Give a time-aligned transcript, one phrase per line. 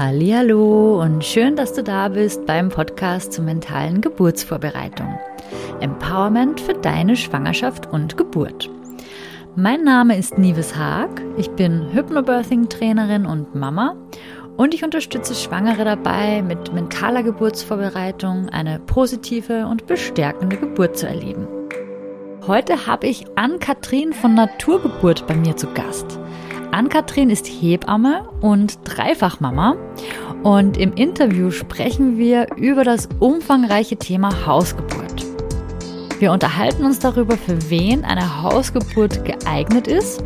[0.00, 5.18] Hallo und schön, dass du da bist beim Podcast zur mentalen Geburtsvorbereitung.
[5.80, 8.70] Empowerment für deine Schwangerschaft und Geburt.
[9.56, 11.20] Mein Name ist Nives Haag.
[11.36, 13.96] Ich bin Hypnobirthing Trainerin und Mama
[14.56, 21.48] und ich unterstütze Schwangere dabei, mit mentaler Geburtsvorbereitung eine positive und bestärkende Geburt zu erleben.
[22.46, 26.20] Heute habe ich Ann-Kathrin von Naturgeburt bei mir zu Gast.
[26.78, 29.74] Ann-Kathrin ist Hebamme und Dreifachmama
[30.44, 35.26] und im Interview sprechen wir über das umfangreiche Thema Hausgeburt.
[36.20, 40.22] Wir unterhalten uns darüber, für wen eine Hausgeburt geeignet ist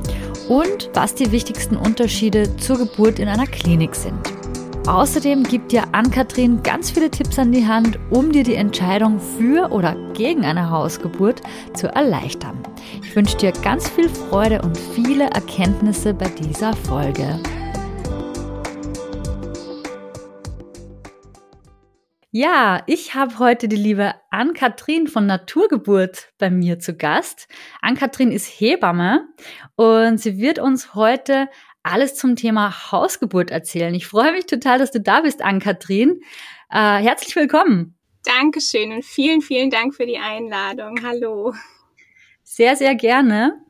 [0.51, 4.42] und was die wichtigsten Unterschiede zur Geburt in einer Klinik sind.
[4.87, 9.71] Außerdem gibt dir Ann-Kathrin ganz viele Tipps an die Hand, um dir die Entscheidung für
[9.71, 11.41] oder gegen eine Hausgeburt
[11.73, 12.61] zu erleichtern.
[13.01, 17.41] Ich wünsche dir ganz viel Freude und viele Erkenntnisse bei dieser Folge.
[22.33, 27.47] Ja, ich habe heute die liebe Ann-Kathrin von Naturgeburt bei mir zu Gast.
[27.83, 29.29] Ann-Kathrin ist Hebamme
[29.77, 31.49] und sie wird uns heute
[31.83, 33.95] alles zum Thema Hausgeburt erzählen.
[33.95, 36.21] Ich freue mich total, dass du da bist, Ann-Kathrin.
[36.71, 37.97] Äh, herzlich willkommen.
[38.25, 41.01] Dankeschön und vielen, vielen Dank für die Einladung.
[41.03, 41.53] Hallo.
[42.45, 43.65] Sehr, sehr gerne.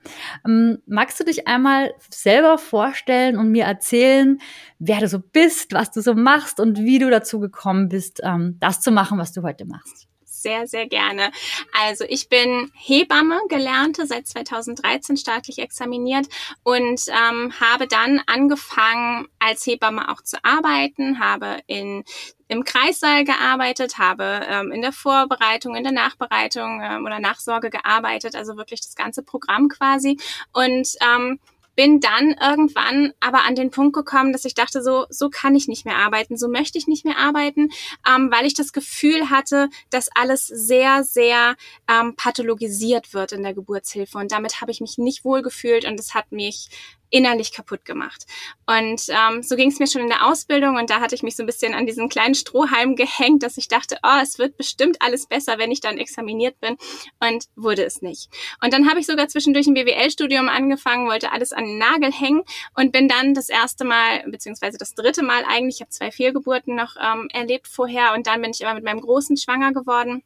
[0.47, 4.41] Ähm, magst du dich einmal selber vorstellen und mir erzählen,
[4.79, 8.57] wer du so bist, was du so machst und wie du dazu gekommen bist, ähm,
[8.61, 10.09] das zu machen, was du heute machst?
[10.43, 11.31] Sehr, sehr gerne.
[11.73, 16.27] Also ich bin Hebamme, gelernte, seit 2013 staatlich examiniert
[16.63, 22.05] und ähm, habe dann angefangen, als Hebamme auch zu arbeiten, habe in
[22.53, 28.37] im Kreissaal gearbeitet, habe ähm, in der Vorbereitung, in der Nachbereitung ähm, oder Nachsorge gearbeitet,
[28.37, 30.19] also wirklich das ganze Programm quasi.
[30.53, 31.41] Und ähm,
[31.75, 35.69] bin dann irgendwann aber an den Punkt gekommen, dass ich dachte, so, so kann ich
[35.69, 37.71] nicht mehr arbeiten, so möchte ich nicht mehr arbeiten,
[38.07, 41.57] ähm, weil ich das Gefühl hatte, dass alles sehr, sehr
[41.89, 44.19] ähm, pathologisiert wird in der Geburtshilfe.
[44.19, 46.69] Und damit habe ich mich nicht wohl gefühlt und es hat mich
[47.13, 48.25] innerlich kaputt gemacht.
[48.67, 51.37] Und ähm, so ging es mir schon in der Ausbildung und da hatte ich mich
[51.37, 54.97] so ein bisschen an diesen kleinen Strohhalm gehängt, dass ich dachte, oh, es wird bestimmt
[55.01, 56.77] alles besser, wenn ich dann examiniert bin
[57.21, 58.29] und wurde es nicht.
[58.63, 62.43] Und dann habe ich sogar zwischendurch ein BWL-Studium angefangen, wollte alles an den Nagel hängen
[62.75, 66.75] und bin dann das erste Mal, beziehungsweise das dritte Mal eigentlich, ich habe zwei Fehlgeburten
[66.75, 70.23] noch ähm, erlebt vorher und dann bin ich aber mit meinem Großen schwanger geworden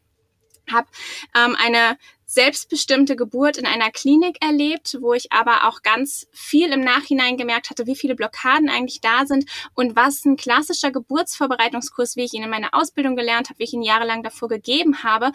[0.73, 0.89] habe
[1.35, 6.81] ähm, eine selbstbestimmte Geburt in einer Klinik erlebt, wo ich aber auch ganz viel im
[6.81, 12.25] Nachhinein gemerkt hatte, wie viele Blockaden eigentlich da sind und was ein klassischer Geburtsvorbereitungskurs, wie
[12.25, 15.31] ich ihn in meiner Ausbildung gelernt habe, wie ich ihn jahrelang davor gegeben habe,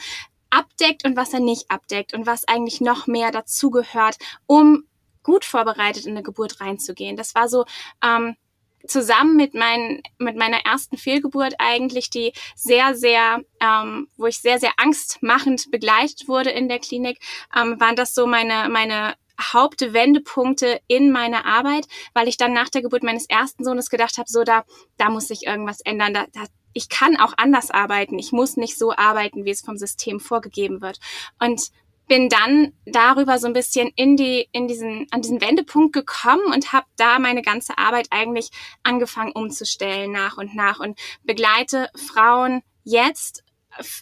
[0.50, 4.84] abdeckt und was er nicht abdeckt und was eigentlich noch mehr dazugehört, um
[5.24, 7.16] gut vorbereitet in eine Geburt reinzugehen.
[7.16, 7.66] Das war so
[8.04, 8.36] ähm,
[8.88, 14.60] zusammen mit, mein, mit meiner ersten Fehlgeburt eigentlich, die sehr, sehr, ähm, wo ich sehr,
[14.60, 17.20] sehr angstmachend begleitet wurde in der Klinik,
[17.56, 22.82] ähm, waren das so meine, meine Hauptwendepunkte in meiner Arbeit, weil ich dann nach der
[22.82, 24.64] Geburt meines ersten Sohnes gedacht habe, so da,
[24.98, 26.14] da muss sich irgendwas ändern.
[26.14, 26.42] Da, da,
[26.74, 28.18] ich kann auch anders arbeiten.
[28.18, 31.00] Ich muss nicht so arbeiten, wie es vom System vorgegeben wird.
[31.40, 31.72] Und
[32.12, 36.74] bin dann darüber so ein bisschen in die in diesen an diesen Wendepunkt gekommen und
[36.74, 38.50] habe da meine ganze Arbeit eigentlich
[38.84, 43.46] angefangen umzustellen nach und nach und begleite Frauen jetzt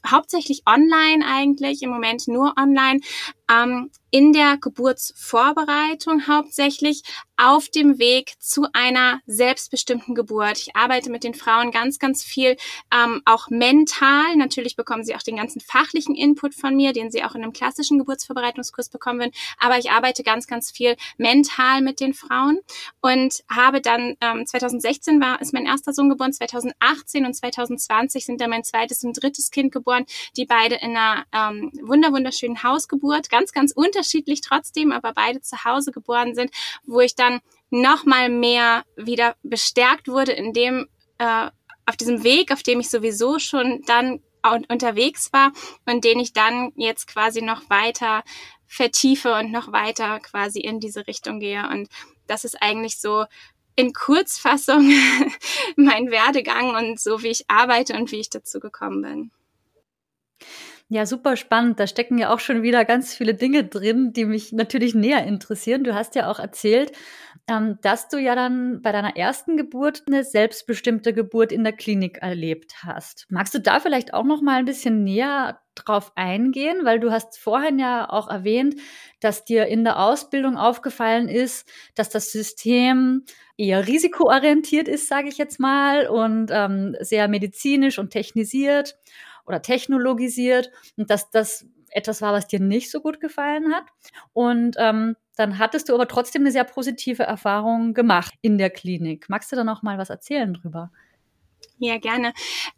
[0.09, 2.99] hauptsächlich online eigentlich, im Moment nur online,
[3.49, 7.03] ähm, in der Geburtsvorbereitung hauptsächlich
[7.37, 10.57] auf dem Weg zu einer selbstbestimmten Geburt.
[10.57, 12.57] Ich arbeite mit den Frauen ganz, ganz viel,
[12.93, 14.35] ähm, auch mental.
[14.35, 17.53] Natürlich bekommen sie auch den ganzen fachlichen Input von mir, den sie auch in einem
[17.53, 19.31] klassischen Geburtsvorbereitungskurs bekommen würden.
[19.57, 22.59] Aber ich arbeite ganz, ganz viel mental mit den Frauen
[22.99, 28.41] und habe dann ähm, 2016 war ist mein erster Sohn geboren, 2018 und 2020 sind
[28.41, 30.05] dann mein zweites und drittes Kind geboren,
[30.35, 35.63] die beide in einer ähm, wunder wunderschönen Hausgeburt, ganz, ganz unterschiedlich trotzdem, aber beide zu
[35.63, 36.51] Hause geboren sind,
[36.85, 37.39] wo ich dann
[37.69, 40.87] noch mal mehr wieder bestärkt wurde in dem
[41.19, 41.49] äh,
[41.85, 44.21] auf diesem Weg, auf dem ich sowieso schon dann
[44.69, 45.51] unterwegs war
[45.85, 48.23] und den ich dann jetzt quasi noch weiter
[48.67, 51.67] vertiefe und noch weiter quasi in diese Richtung gehe.
[51.69, 51.89] Und
[52.27, 53.25] das ist eigentlich so
[53.75, 54.91] in Kurzfassung
[55.75, 59.31] mein Werdegang und so wie ich arbeite und wie ich dazu gekommen bin.
[60.91, 61.79] Ja, super spannend.
[61.79, 65.83] Da stecken ja auch schon wieder ganz viele Dinge drin, die mich natürlich näher interessieren.
[65.83, 66.93] Du hast ja auch erzählt,
[67.47, 72.17] ähm, dass du ja dann bei deiner ersten Geburt eine selbstbestimmte Geburt in der Klinik
[72.23, 73.27] erlebt hast.
[73.29, 77.37] Magst du da vielleicht auch noch mal ein bisschen näher drauf eingehen, weil du hast
[77.37, 78.75] vorhin ja auch erwähnt,
[79.19, 83.25] dass dir in der Ausbildung aufgefallen ist, dass das System
[83.57, 88.97] eher risikoorientiert ist, sage ich jetzt mal, und ähm, sehr medizinisch und technisiert
[89.49, 93.83] oder technologisiert und dass das etwas war, was dir nicht so gut gefallen hat.
[94.31, 99.27] Und ähm, dann hattest du aber trotzdem eine sehr positive Erfahrung gemacht in der Klinik.
[99.27, 100.91] Magst du da noch mal was erzählen drüber?
[101.79, 102.33] Ja, gerne.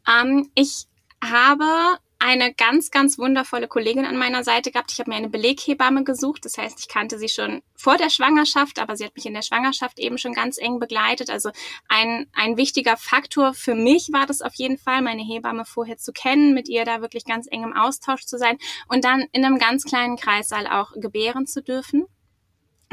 [0.08, 0.88] Ähm, ich
[1.24, 4.92] habe eine ganz, ganz wundervolle Kollegin an meiner Seite gehabt.
[4.92, 6.46] Ich habe mir eine Beleghebamme gesucht.
[6.46, 9.42] Das heißt, ich kannte sie schon vor der Schwangerschaft, aber sie hat mich in der
[9.42, 11.32] Schwangerschaft eben schon ganz eng begleitet.
[11.32, 11.50] Also
[11.90, 16.14] ein, ein wichtiger Faktor für mich war das auf jeden Fall, meine Hebamme vorher zu
[16.14, 19.58] kennen, mit ihr da wirklich ganz eng im Austausch zu sein und dann in einem
[19.58, 22.06] ganz kleinen Kreissaal auch gebären zu dürfen.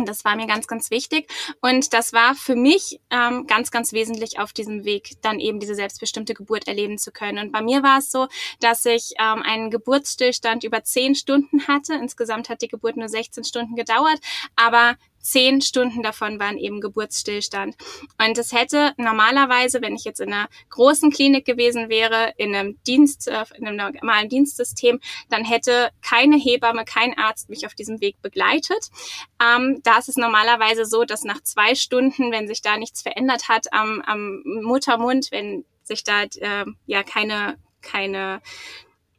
[0.05, 1.29] Das war mir ganz, ganz wichtig.
[1.61, 5.75] Und das war für mich ähm, ganz, ganz wesentlich auf diesem Weg, dann eben diese
[5.75, 7.39] selbstbestimmte Geburt erleben zu können.
[7.39, 8.29] Und bei mir war es so,
[8.61, 11.95] dass ich ähm, einen Geburtsstillstand über zehn Stunden hatte.
[11.95, 14.21] Insgesamt hat die Geburt nur 16 Stunden gedauert.
[14.55, 14.97] Aber
[15.29, 17.77] zehn Stunden davon waren eben Geburtsstillstand.
[18.19, 22.79] Und es hätte normalerweise, wenn ich jetzt in einer großen Klinik gewesen wäre, in einem
[22.85, 28.01] Dienst, äh, in einem normalen Dienstsystem, dann hätte keine Hebamme, kein Arzt mich auf diesem
[28.01, 28.89] Weg begleitet.
[29.43, 33.49] Ähm, da ist es normalerweise so, dass nach zwei Stunden, wenn sich da nichts verändert
[33.49, 38.41] hat am, am Muttermund, wenn sich da äh, ja keine keine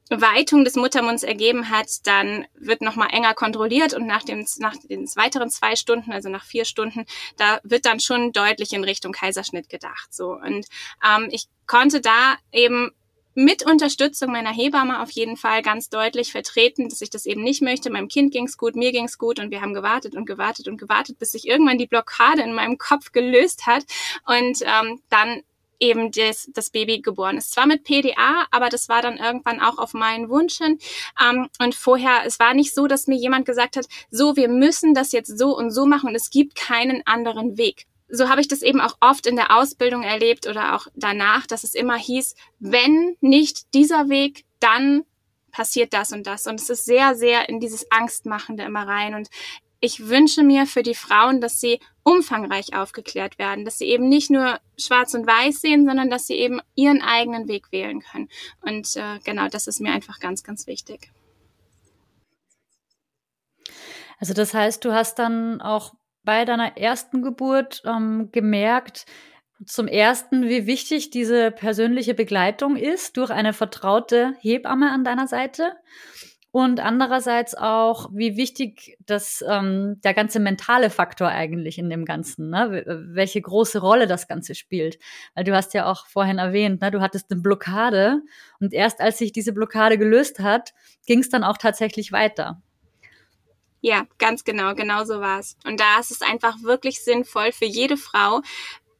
[0.09, 5.05] Weitung des Muttermunds ergeben hat, dann wird nochmal enger kontrolliert und nach, dem, nach den
[5.15, 7.05] weiteren zwei Stunden, also nach vier Stunden,
[7.37, 10.13] da wird dann schon deutlich in Richtung Kaiserschnitt gedacht.
[10.13, 10.65] So und
[11.05, 12.91] ähm, ich konnte da eben
[13.35, 17.61] mit Unterstützung meiner Hebamme auf jeden Fall ganz deutlich vertreten, dass ich das eben nicht
[17.61, 17.89] möchte.
[17.89, 21.19] Meinem Kind ging's gut, mir ging's gut und wir haben gewartet und gewartet und gewartet,
[21.19, 23.85] bis sich irgendwann die Blockade in meinem Kopf gelöst hat
[24.25, 25.41] und ähm, dann
[25.79, 27.51] eben das, das Baby geboren ist.
[27.51, 30.79] Zwar mit PDA, aber das war dann irgendwann auch auf meinen Wunsch hin.
[31.21, 34.93] Ähm, und vorher, es war nicht so, dass mir jemand gesagt hat, so, wir müssen
[34.93, 37.85] das jetzt so und so machen und es gibt keinen anderen Weg.
[38.09, 41.63] So habe ich das eben auch oft in der Ausbildung erlebt oder auch danach, dass
[41.63, 45.03] es immer hieß, wenn nicht dieser Weg, dann
[45.51, 46.47] passiert das und das.
[46.47, 49.13] Und es ist sehr, sehr in dieses Angstmachende immer rein.
[49.13, 49.29] Und
[49.79, 54.29] ich wünsche mir für die Frauen, dass sie umfangreich aufgeklärt werden, dass sie eben nicht
[54.29, 58.29] nur schwarz und weiß sehen, sondern dass sie eben ihren eigenen Weg wählen können.
[58.61, 61.11] Und äh, genau, das ist mir einfach ganz, ganz wichtig.
[64.19, 65.93] Also das heißt, du hast dann auch
[66.23, 69.05] bei deiner ersten Geburt ähm, gemerkt,
[69.65, 75.73] zum ersten, wie wichtig diese persönliche Begleitung ist durch eine vertraute Hebamme an deiner Seite
[76.51, 82.49] und andererseits auch, wie wichtig das ähm, der ganze mentale Faktor eigentlich in dem Ganzen,
[82.49, 82.83] ne?
[83.11, 84.97] welche große Rolle das Ganze spielt.
[85.35, 86.89] Weil du hast ja auch vorhin erwähnt, ne?
[86.89, 88.23] du hattest eine Blockade
[88.59, 90.73] und erst als sich diese Blockade gelöst hat,
[91.05, 92.61] ging es dann auch tatsächlich weiter.
[93.81, 95.55] Ja, ganz genau, genau so war es.
[95.65, 98.41] Und da ist es einfach wirklich sinnvoll für jede Frau,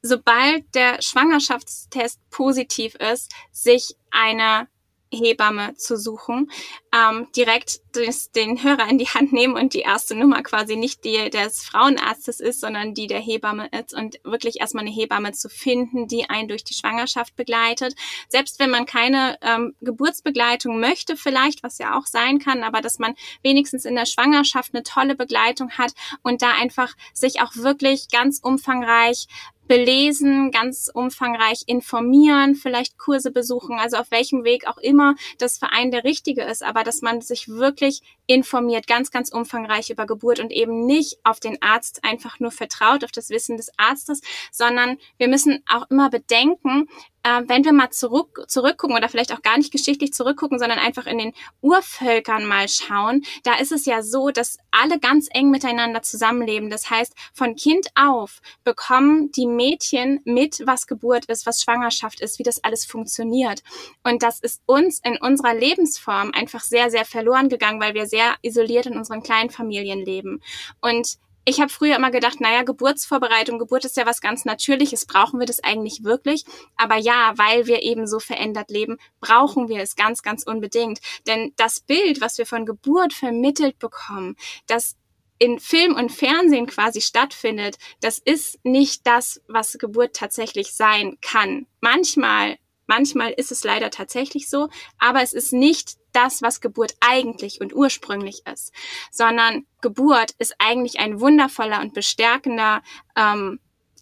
[0.04, 4.68] sobald der Schwangerschaftstest positiv ist, sich eine
[5.12, 6.52] Hebamme zu suchen,
[6.94, 11.04] ähm, direkt des, den Hörer in die Hand nehmen und die erste Nummer quasi nicht
[11.04, 15.50] die des Frauenarztes ist, sondern die der Hebamme ist und wirklich erstmal eine Hebamme zu
[15.50, 17.96] finden, die einen durch die Schwangerschaft begleitet.
[18.28, 23.00] Selbst wenn man keine ähm, Geburtsbegleitung möchte, vielleicht, was ja auch sein kann, aber dass
[23.00, 28.10] man wenigstens in der Schwangerschaft eine tolle Begleitung hat und da einfach sich auch wirklich
[28.10, 29.28] ganz umfangreich
[29.70, 35.92] belesen, ganz umfangreich informieren, vielleicht Kurse besuchen, also auf welchem Weg auch immer das Verein
[35.92, 40.52] der richtige ist, aber dass man sich wirklich informiert, ganz, ganz umfangreich über Geburt und
[40.52, 45.28] eben nicht auf den Arzt einfach nur vertraut, auf das Wissen des Arztes, sondern wir
[45.28, 46.90] müssen auch immer bedenken,
[47.24, 51.06] äh, wenn wir mal zurück, zurückgucken oder vielleicht auch gar nicht geschichtlich zurückgucken, sondern einfach
[51.06, 56.02] in den Urvölkern mal schauen, da ist es ja so, dass alle ganz eng miteinander
[56.02, 56.70] zusammenleben.
[56.70, 62.40] Das heißt, von Kind auf bekommen die Mädchen mit, was Geburt ist, was Schwangerschaft ist,
[62.40, 63.64] wie das alles funktioniert.
[64.04, 68.36] Und das ist uns in unserer Lebensform einfach sehr, sehr verloren gegangen, weil wir sehr
[68.42, 70.42] isoliert in unseren kleinen Familien leben.
[70.82, 71.18] Und
[71.50, 75.48] ich habe früher immer gedacht, naja, Geburtsvorbereitung, Geburt ist ja was ganz Natürliches, brauchen wir
[75.48, 76.46] das eigentlich wirklich?
[76.78, 81.00] Aber ja, weil wir eben so verändert leben, brauchen wir es ganz, ganz unbedingt.
[81.28, 84.36] Denn das Bild, was wir von Geburt vermittelt bekommen,
[84.68, 84.96] das
[85.40, 91.66] in Film und Fernsehen quasi stattfindet, das ist nicht das, was Geburt tatsächlich sein kann.
[91.82, 92.58] Manchmal
[92.90, 94.68] manchmal ist es leider tatsächlich so,
[94.98, 98.74] aber es ist nicht das, was Geburt eigentlich und ursprünglich ist,
[99.12, 102.82] sondern Geburt ist eigentlich ein wundervoller und bestärkender
[103.16, 103.60] ähm,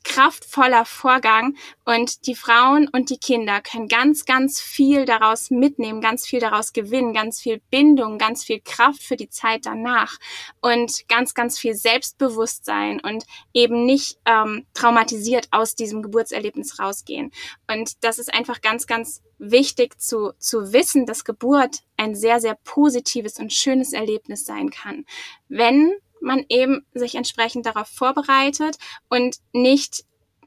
[0.08, 6.26] kraftvoller Vorgang und die Frauen und die Kinder können ganz, ganz viel daraus mitnehmen, ganz
[6.26, 10.16] viel daraus gewinnen, ganz viel Bindung, ganz viel Kraft für die Zeit danach
[10.62, 17.32] und ganz, ganz viel Selbstbewusstsein und eben nicht ähm, traumatisiert aus diesem Geburtserlebnis rausgehen.
[17.70, 22.56] Und das ist einfach ganz, ganz wichtig zu, zu wissen, dass Geburt ein sehr, sehr
[22.64, 25.06] positives und schönes Erlebnis sein kann.
[25.50, 28.78] Wenn man eben sich entsprechend darauf vorbereitet
[29.10, 30.04] und nicht,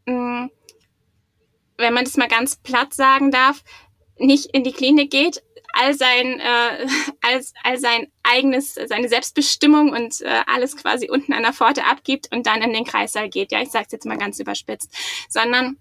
[0.06, 0.50] mh, mm,
[1.76, 3.62] wenn man das mal ganz platt sagen darf,
[4.18, 6.86] nicht in die Klinik geht, all sein, äh,
[7.22, 12.32] als, all sein eigenes, seine Selbstbestimmung und äh, alles quasi unten an der Pforte abgibt
[12.32, 13.52] und dann in den Kreissaal geht.
[13.52, 14.92] Ja, ich sage es jetzt mal ganz überspitzt,
[15.28, 15.78] sondern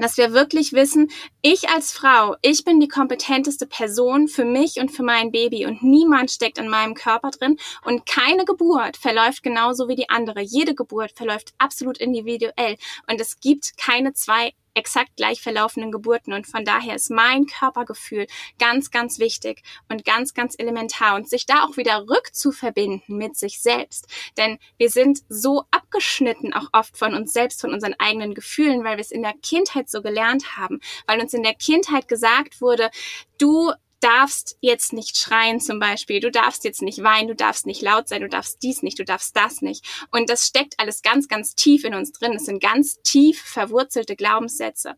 [0.00, 1.10] dass wir wirklich wissen,
[1.42, 5.82] ich als Frau, ich bin die kompetenteste Person für mich und für mein Baby und
[5.82, 10.40] niemand steckt in meinem Körper drin und keine Geburt verläuft genauso wie die andere.
[10.40, 12.76] Jede Geburt verläuft absolut individuell
[13.10, 16.32] und es gibt keine zwei exakt gleich verlaufenden Geburten.
[16.32, 18.26] Und von daher ist mein Körpergefühl
[18.58, 23.60] ganz, ganz wichtig und ganz, ganz elementar und sich da auch wieder rückzuverbinden mit sich
[23.60, 24.06] selbst.
[24.36, 28.96] Denn wir sind so abgeschnitten auch oft von uns selbst, von unseren eigenen Gefühlen, weil
[28.96, 32.90] wir es in der Kindheit so gelernt haben, weil uns in der Kindheit gesagt wurde,
[33.38, 37.82] du darfst jetzt nicht schreien zum Beispiel, du darfst jetzt nicht weinen, du darfst nicht
[37.82, 39.84] laut sein, du darfst dies nicht, du darfst das nicht.
[40.10, 42.34] Und das steckt alles ganz, ganz tief in uns drin.
[42.34, 44.94] Es sind ganz tief verwurzelte Glaubenssätze.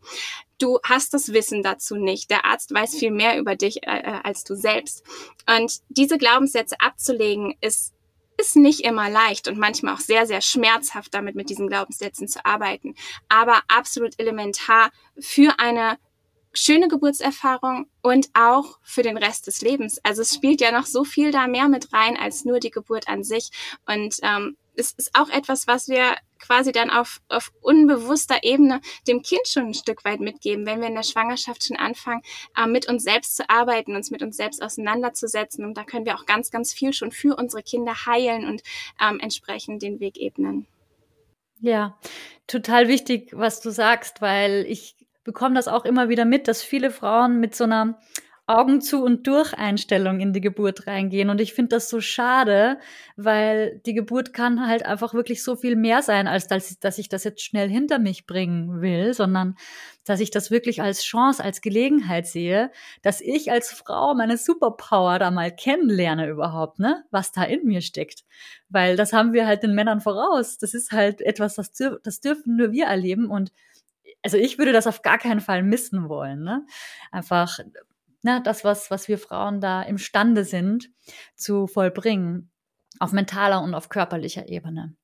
[0.59, 2.29] Du hast das Wissen dazu nicht.
[2.29, 5.03] Der Arzt weiß viel mehr über dich äh, äh als du selbst.
[5.47, 7.93] Und diese Glaubenssätze abzulegen ist
[8.37, 12.43] ist nicht immer leicht und manchmal auch sehr, sehr schmerzhaft, damit mit diesen Glaubenssätzen zu
[12.43, 12.95] arbeiten,
[13.29, 14.89] aber absolut elementar
[15.19, 15.99] für eine
[16.53, 19.99] schöne Geburtserfahrung und auch für den Rest des Lebens.
[20.03, 23.07] Also es spielt ja noch so viel da mehr mit rein als nur die Geburt
[23.07, 23.49] an sich.
[23.85, 29.21] Und ähm, es ist auch etwas, was wir quasi dann auf, auf unbewusster Ebene dem
[29.21, 32.21] Kind schon ein Stück weit mitgeben, wenn wir in der Schwangerschaft schon anfangen,
[32.57, 35.65] äh, mit uns selbst zu arbeiten, uns mit uns selbst auseinanderzusetzen.
[35.65, 38.63] Und da können wir auch ganz, ganz viel schon für unsere Kinder heilen und
[38.99, 40.67] ähm, entsprechend den Weg ebnen.
[41.59, 41.99] Ja,
[42.47, 46.91] total wichtig, was du sagst, weil ich bekomme das auch immer wieder mit, dass viele
[46.91, 47.99] Frauen mit so einer
[48.47, 51.29] Augen zu und durch Einstellung in die Geburt reingehen.
[51.29, 52.79] Und ich finde das so schade,
[53.15, 57.07] weil die Geburt kann halt einfach wirklich so viel mehr sein, als dass, dass ich
[57.07, 59.55] das jetzt schnell hinter mich bringen will, sondern
[60.03, 62.71] dass ich das wirklich als Chance, als Gelegenheit sehe,
[63.03, 67.03] dass ich als Frau meine Superpower da mal kennenlerne überhaupt, ne?
[67.11, 68.25] Was da in mir steckt.
[68.69, 70.57] Weil das haben wir halt den Männern voraus.
[70.57, 71.71] Das ist halt etwas, das,
[72.03, 73.51] das dürfen nur wir erleben und
[74.23, 76.43] also ich würde das auf gar keinen Fall missen wollen.
[76.43, 76.65] Ne?
[77.11, 77.59] Einfach
[78.23, 80.91] na, ne, das, was, was wir Frauen da imstande sind
[81.35, 82.50] zu vollbringen,
[83.01, 84.95] auf mentaler und auf körperlicher Ebene.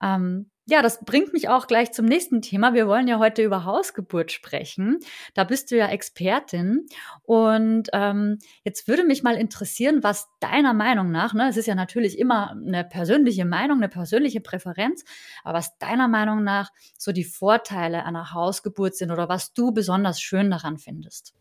[0.00, 2.72] Ähm, ja, das bringt mich auch gleich zum nächsten Thema.
[2.72, 5.00] Wir wollen ja heute über Hausgeburt sprechen.
[5.34, 6.86] Da bist du ja Expertin.
[7.24, 11.74] Und ähm, jetzt würde mich mal interessieren, was deiner Meinung nach, ne, es ist ja
[11.74, 15.04] natürlich immer eine persönliche Meinung, eine persönliche Präferenz,
[15.42, 20.20] aber was deiner Meinung nach so die Vorteile einer Hausgeburt sind oder was du besonders
[20.20, 21.34] schön daran findest.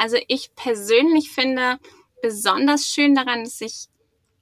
[0.00, 1.78] Also ich persönlich finde
[2.22, 3.88] besonders schön daran, dass ich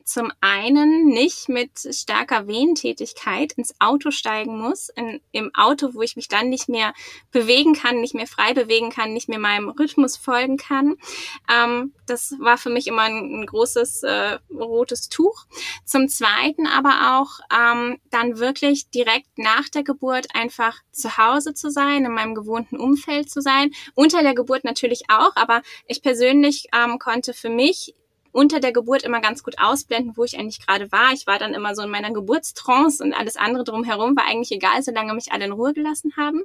[0.05, 6.15] zum einen nicht mit starker Wehentätigkeit ins Auto steigen muss, in, im Auto, wo ich
[6.17, 6.93] mich dann nicht mehr
[7.33, 10.97] bewegen kann, nicht mehr frei bewegen kann, nicht mehr meinem Rhythmus folgen kann.
[11.51, 15.47] Ähm, das war für mich immer ein, ein großes äh, rotes Tuch.
[15.85, 21.71] Zum Zweiten aber auch ähm, dann wirklich direkt nach der Geburt einfach zu Hause zu
[21.71, 23.71] sein, in meinem gewohnten Umfeld zu sein.
[23.95, 27.95] Unter der Geburt natürlich auch, aber ich persönlich ähm, konnte für mich
[28.35, 31.13] unter der Geburt immer ganz gut ausblenden, wo ich eigentlich gerade war.
[31.13, 34.83] Ich war dann immer so in meiner Geburtstrance und alles andere drumherum war eigentlich egal,
[34.83, 36.43] solange mich alle in Ruhe gelassen haben.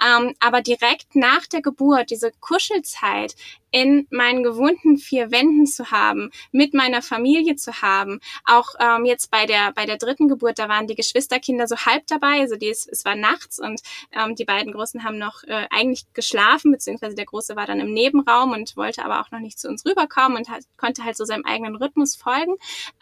[0.00, 3.34] Ähm, aber direkt nach der Geburt, diese Kuschelzeit,
[3.76, 8.20] in meinen gewohnten vier Wänden zu haben, mit meiner Familie zu haben.
[8.46, 12.06] Auch ähm, jetzt bei der bei der dritten Geburt, da waren die Geschwisterkinder so halb
[12.06, 12.40] dabei.
[12.40, 16.72] Also die, es war nachts und ähm, die beiden Großen haben noch äh, eigentlich geschlafen,
[16.72, 19.84] beziehungsweise der Große war dann im Nebenraum und wollte aber auch noch nicht zu uns
[19.84, 22.54] rüberkommen und hat, konnte halt so seinem eigenen Rhythmus folgen.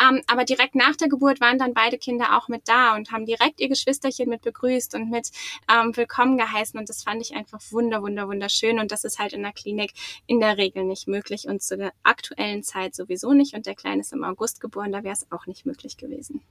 [0.03, 3.27] Ähm, aber direkt nach der Geburt waren dann beide Kinder auch mit da und haben
[3.27, 5.31] direkt ihr Geschwisterchen mit begrüßt und mit
[5.73, 6.81] ähm, willkommen geheißen.
[6.81, 8.81] Und das fand ich einfach wunder, wunder, wunderschön.
[8.81, 9.93] Und das ist halt in der Klinik
[10.27, 13.55] in der Regel Regel nicht möglich und zu der aktuellen Zeit sowieso nicht.
[13.55, 16.43] Und der Kleine ist im August geboren, da wäre es auch nicht möglich gewesen.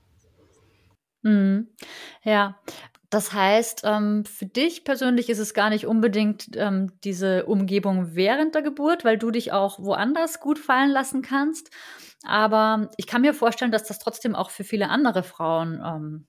[1.22, 1.68] Mhm.
[2.22, 2.60] Ja,
[3.10, 8.54] Das heißt, ähm, für dich persönlich ist es gar nicht unbedingt ähm, diese Umgebung während
[8.54, 11.70] der Geburt, weil du dich auch woanders gut fallen lassen kannst.
[12.24, 16.26] Aber ich kann mir vorstellen, dass das trotzdem auch für viele andere Frauen ähm,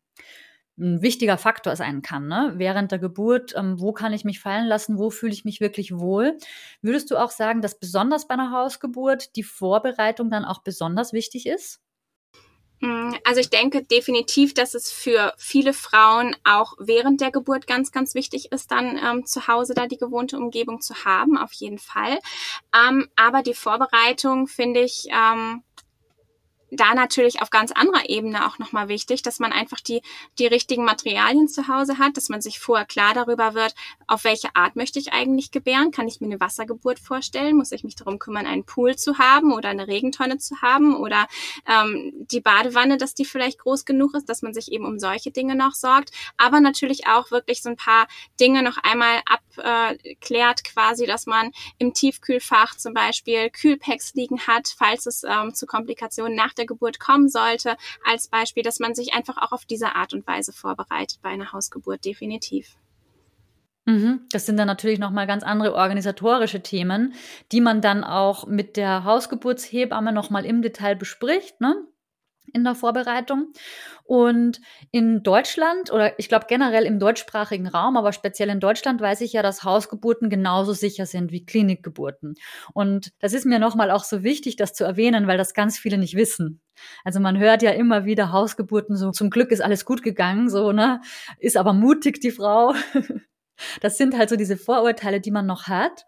[0.78, 2.28] ein wichtiger Faktor sein kann.
[2.28, 2.54] Ne?
[2.58, 5.98] Während der Geburt, ähm, wo kann ich mich fallen lassen, wo fühle ich mich wirklich
[5.98, 6.38] wohl?
[6.82, 11.46] Würdest du auch sagen, dass besonders bei einer Hausgeburt die Vorbereitung dann auch besonders wichtig
[11.46, 11.80] ist?
[12.82, 17.92] Mm, also ich denke definitiv, dass es für viele Frauen auch während der Geburt ganz,
[17.92, 21.80] ganz wichtig ist, dann ähm, zu Hause da die gewohnte Umgebung zu haben, auf jeden
[21.80, 22.20] Fall.
[22.76, 25.64] Ähm, aber die Vorbereitung finde ich ähm,
[26.72, 30.02] da natürlich auf ganz anderer Ebene auch nochmal wichtig, dass man einfach die,
[30.40, 33.76] die richtigen Materialien zu Hause hat, dass man sich vorher klar darüber wird,
[34.08, 35.92] auf welche Art möchte ich eigentlich gebären.
[35.92, 37.56] Kann ich mir eine Wassergeburt vorstellen?
[37.56, 41.28] Muss ich mich darum kümmern, einen Pool zu haben oder eine Regentonne zu haben oder
[41.68, 45.32] ähm, die Badewanne, dass die vielleicht groß genug ist, dass man sich eben um solche
[45.32, 46.12] Dinge noch sorgt.
[46.38, 48.08] Aber natürlich auch wirklich so ein paar
[48.40, 50.16] Dinge noch einmal abklärt, äh,
[50.64, 56.36] quasi, dass man im Tiefkühlfach zum Beispiel Kühlpacks liegen hat, falls es ähm, zu Komplikationen
[56.36, 60.14] nach der Geburt kommen sollte, als Beispiel, dass man sich einfach auch auf diese Art
[60.14, 62.78] und Weise vorbereitet bei einer Hausgeburt, definitiv.
[63.86, 64.22] Mhm.
[64.32, 67.14] Das sind dann natürlich nochmal ganz andere organisatorische Themen,
[67.52, 71.62] die man dann auch mit der Hausgeburtshebamme nochmal im Detail bespricht.
[71.62, 71.76] Ne?
[72.54, 73.52] In der Vorbereitung.
[74.04, 74.62] Und
[74.92, 79.34] in Deutschland oder ich glaube generell im deutschsprachigen Raum, aber speziell in Deutschland weiß ich
[79.34, 82.36] ja, dass Hausgeburten genauso sicher sind wie Klinikgeburten.
[82.74, 85.98] Und das ist mir nochmal auch so wichtig, das zu erwähnen, weil das ganz viele
[85.98, 86.62] nicht wissen.
[87.04, 90.72] Also man hört ja immer wieder Hausgeburten so, zum Glück ist alles gut gegangen, so,
[90.72, 91.02] ne?
[91.40, 92.74] Ist aber mutig, die Frau.
[93.80, 96.06] Das sind halt so diese Vorurteile, die man noch hat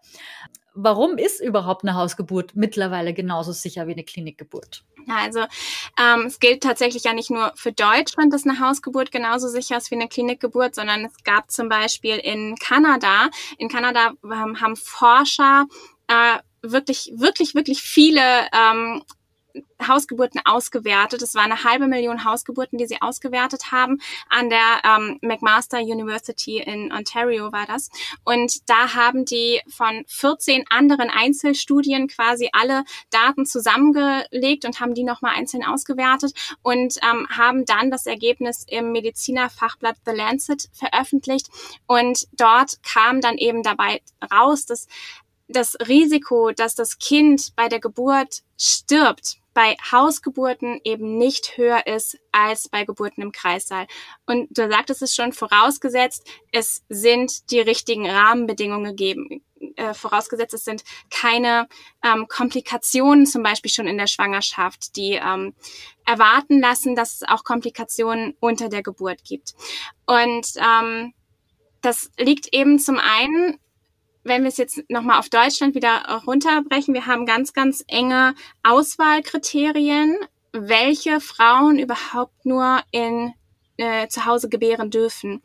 [0.74, 4.84] warum ist überhaupt eine Hausgeburt mittlerweile genauso sicher wie eine Klinikgeburt?
[5.08, 5.40] Also
[5.98, 9.90] ähm, es gilt tatsächlich ja nicht nur für Deutschland, dass eine Hausgeburt genauso sicher ist
[9.90, 15.66] wie eine Klinikgeburt, sondern es gab zum Beispiel in Kanada, in Kanada ähm, haben Forscher
[16.08, 19.02] äh, wirklich, wirklich, wirklich viele ähm,
[19.86, 21.22] Hausgeburten ausgewertet.
[21.22, 24.00] Es waren eine halbe Million Hausgeburten, die sie ausgewertet haben.
[24.28, 27.90] An der ähm, McMaster University in Ontario war das.
[28.24, 35.04] Und da haben die von 14 anderen Einzelstudien quasi alle Daten zusammengelegt und haben die
[35.04, 41.48] nochmal einzeln ausgewertet und ähm, haben dann das Ergebnis im Medizinerfachblatt The Lancet veröffentlicht.
[41.86, 44.86] Und dort kam dann eben dabei raus, dass
[45.48, 52.16] das Risiko, dass das Kind bei der Geburt stirbt, bei Hausgeburten eben nicht höher ist
[52.30, 53.88] als bei Geburten im Kreissaal.
[54.24, 59.42] Und du sagtest es schon, vorausgesetzt, es sind die richtigen Rahmenbedingungen gegeben.
[59.74, 61.66] Äh, vorausgesetzt, es sind keine
[62.04, 65.54] ähm, Komplikationen zum Beispiel schon in der Schwangerschaft, die ähm,
[66.06, 69.56] erwarten lassen, dass es auch Komplikationen unter der Geburt gibt.
[70.06, 71.14] Und ähm,
[71.80, 73.58] das liegt eben zum einen
[74.28, 80.16] wenn wir es jetzt nochmal auf Deutschland wieder runterbrechen, wir haben ganz, ganz enge Auswahlkriterien,
[80.52, 83.34] welche Frauen überhaupt nur in
[83.76, 85.42] äh, zu Hause gebären dürfen.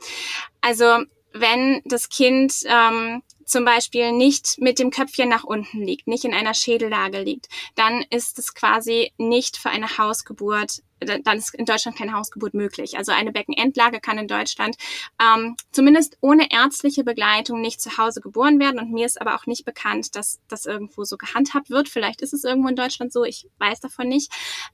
[0.61, 6.25] Also wenn das Kind ähm, zum Beispiel nicht mit dem Köpfchen nach unten liegt, nicht
[6.25, 11.65] in einer Schädellage liegt, dann ist es quasi nicht für eine Hausgeburt, dann ist in
[11.65, 12.97] Deutschland keine Hausgeburt möglich.
[12.97, 14.77] Also eine Beckenendlage kann in Deutschland
[15.21, 18.79] ähm, zumindest ohne ärztliche Begleitung nicht zu Hause geboren werden.
[18.79, 21.89] Und mir ist aber auch nicht bekannt, dass das irgendwo so gehandhabt wird.
[21.89, 24.31] Vielleicht ist es irgendwo in Deutschland so, ich weiß davon nicht.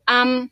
[0.09, 0.51] Ähm,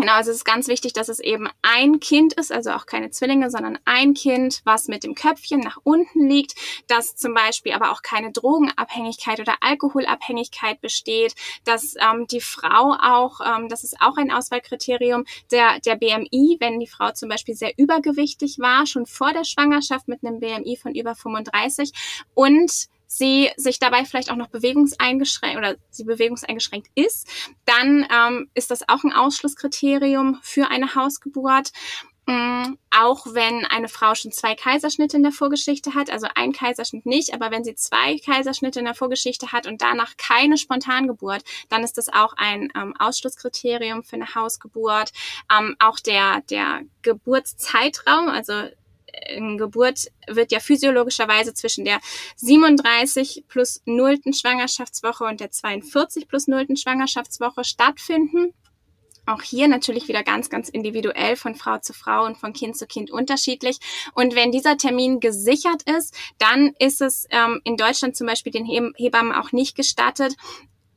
[0.00, 3.10] Genau, also es ist ganz wichtig, dass es eben ein Kind ist, also auch keine
[3.10, 6.54] Zwillinge, sondern ein Kind, was mit dem Köpfchen nach unten liegt,
[6.86, 11.34] dass zum Beispiel aber auch keine Drogenabhängigkeit oder Alkoholabhängigkeit besteht,
[11.64, 16.78] dass ähm, die Frau auch, ähm, das ist auch ein Auswahlkriterium, der, der BMI, wenn
[16.78, 20.94] die Frau zum Beispiel sehr übergewichtig war, schon vor der Schwangerschaft mit einem BMI von
[20.94, 21.90] über 35
[22.34, 27.26] und sie sich dabei vielleicht auch noch bewegungseingeschränkt oder sie bewegungseingeschränkt ist,
[27.64, 31.72] dann ähm, ist das auch ein Ausschlusskriterium für eine Hausgeburt.
[32.28, 37.06] Ähm, auch wenn eine Frau schon zwei Kaiserschnitte in der Vorgeschichte hat, also ein Kaiserschnitt
[37.06, 41.82] nicht, aber wenn sie zwei Kaiserschnitte in der Vorgeschichte hat und danach keine Spontangeburt, dann
[41.82, 45.12] ist das auch ein ähm, Ausschlusskriterium für eine Hausgeburt.
[45.50, 48.52] Ähm, auch der, der Geburtszeitraum, also
[49.56, 52.00] Geburt wird ja physiologischerweise zwischen der
[52.36, 58.54] 37 plus nullten Schwangerschaftswoche und der 42 plus nullten Schwangerschaftswoche stattfinden.
[59.28, 62.86] Auch hier natürlich wieder ganz, ganz individuell von Frau zu Frau und von Kind zu
[62.86, 63.78] Kind unterschiedlich.
[64.14, 68.64] Und wenn dieser Termin gesichert ist, dann ist es ähm, in Deutschland zum Beispiel den
[68.64, 70.34] Hebammen auch nicht gestattet,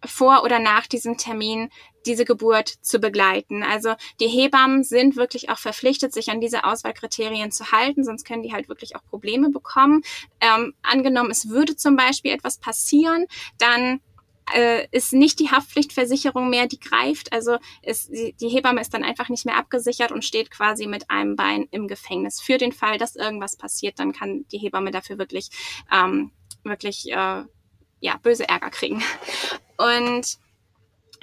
[0.06, 1.70] vor oder nach diesem Termin
[2.06, 3.64] diese Geburt zu begleiten.
[3.64, 8.44] Also die Hebammen sind wirklich auch verpflichtet, sich an diese Auswahlkriterien zu halten, sonst können
[8.44, 10.02] die halt wirklich auch Probleme bekommen.
[10.40, 13.26] Ähm, angenommen, es würde zum Beispiel etwas passieren,
[13.60, 14.02] dann
[14.54, 17.32] äh, ist nicht die Haftpflichtversicherung mehr, die greift.
[17.34, 21.36] Also ist, die, Hebamme ist dann einfach nicht mehr abgesichert und steht quasi mit einem
[21.36, 22.42] Bein im Gefängnis.
[22.42, 25.50] Für den Fall, dass irgendwas passiert, dann kann die Hebamme dafür wirklich,
[25.92, 26.32] ähm,
[26.64, 27.44] wirklich äh,
[28.02, 29.02] ja, böse Ärger kriegen.
[29.78, 30.38] Und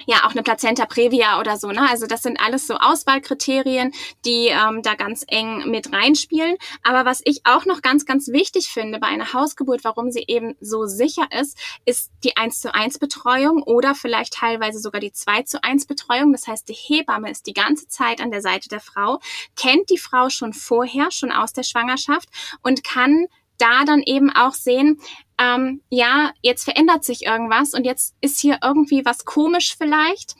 [0.05, 1.69] ja auch eine Plazenta previa oder so.
[1.69, 1.87] Ne?
[1.87, 3.93] Also das sind alles so Auswahlkriterien,
[4.25, 6.57] die ähm, da ganz eng mit reinspielen.
[6.83, 10.55] Aber was ich auch noch ganz, ganz wichtig finde bei einer Hausgeburt, warum sie eben
[10.61, 15.43] so sicher ist, ist die 1 zu 1 Betreuung oder vielleicht teilweise sogar die 2
[15.43, 16.31] zu 1 Betreuung.
[16.31, 19.19] Das heißt, die Hebamme ist die ganze Zeit an der Seite der Frau,
[19.55, 22.29] kennt die Frau schon vorher, schon aus der Schwangerschaft
[22.63, 24.99] und kann da dann eben auch sehen,
[25.39, 30.35] ähm, ja, jetzt verändert sich irgendwas und jetzt ist hier irgendwie was komisch vielleicht.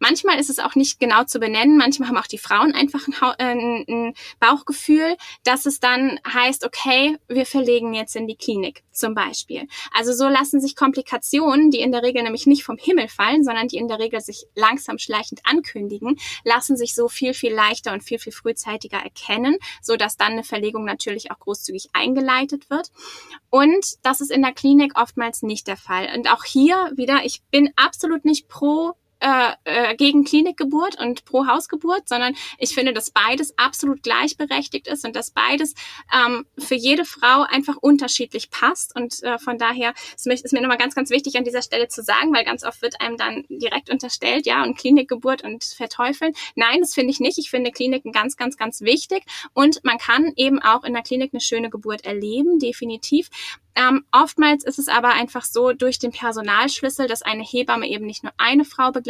[0.00, 1.76] Manchmal ist es auch nicht genau zu benennen.
[1.76, 7.18] Manchmal haben auch die Frauen einfach ein, äh, ein, Bauchgefühl, dass es dann heißt, okay,
[7.28, 9.68] wir verlegen jetzt in die Klinik zum Beispiel.
[9.92, 13.68] Also so lassen sich Komplikationen, die in der Regel nämlich nicht vom Himmel fallen, sondern
[13.68, 18.02] die in der Regel sich langsam schleichend ankündigen, lassen sich so viel, viel leichter und
[18.02, 22.90] viel, viel frühzeitiger erkennen, so dass dann eine Verlegung natürlich auch großzügig eingeleitet wird.
[23.50, 26.08] Und das ist in der Klinik oftmals nicht der Fall.
[26.16, 31.46] Und auch hier wieder, ich bin absolut nicht pro äh, äh, gegen Klinikgeburt und pro
[31.46, 35.74] Hausgeburt, sondern ich finde, dass beides absolut gleichberechtigt ist und dass beides
[36.10, 38.96] ähm, für jede Frau einfach unterschiedlich passt.
[38.96, 41.88] Und äh, von daher ist mir, ist mir nochmal ganz, ganz wichtig an dieser Stelle
[41.88, 46.32] zu sagen, weil ganz oft wird einem dann direkt unterstellt, ja, und Klinikgeburt und verteufeln.
[46.54, 47.38] Nein, das finde ich nicht.
[47.38, 49.24] Ich finde Kliniken ganz, ganz, ganz wichtig.
[49.52, 53.28] Und man kann eben auch in der Klinik eine schöne Geburt erleben, definitiv.
[53.76, 58.24] Ähm, oftmals ist es aber einfach so durch den Personalschlüssel, dass eine Hebamme eben nicht
[58.24, 59.09] nur eine Frau begleitet,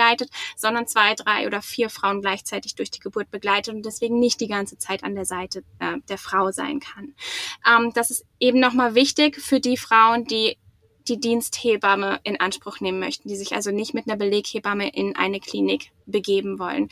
[0.56, 4.48] sondern zwei, drei oder vier Frauen gleichzeitig durch die Geburt begleitet und deswegen nicht die
[4.48, 7.14] ganze Zeit an der Seite äh, der Frau sein kann.
[7.66, 10.56] Ähm, das ist eben nochmal wichtig für die Frauen, die
[11.08, 15.40] die Diensthebamme in Anspruch nehmen möchten, die sich also nicht mit einer Beleghebamme in eine
[15.40, 16.88] Klinik begeben wollen.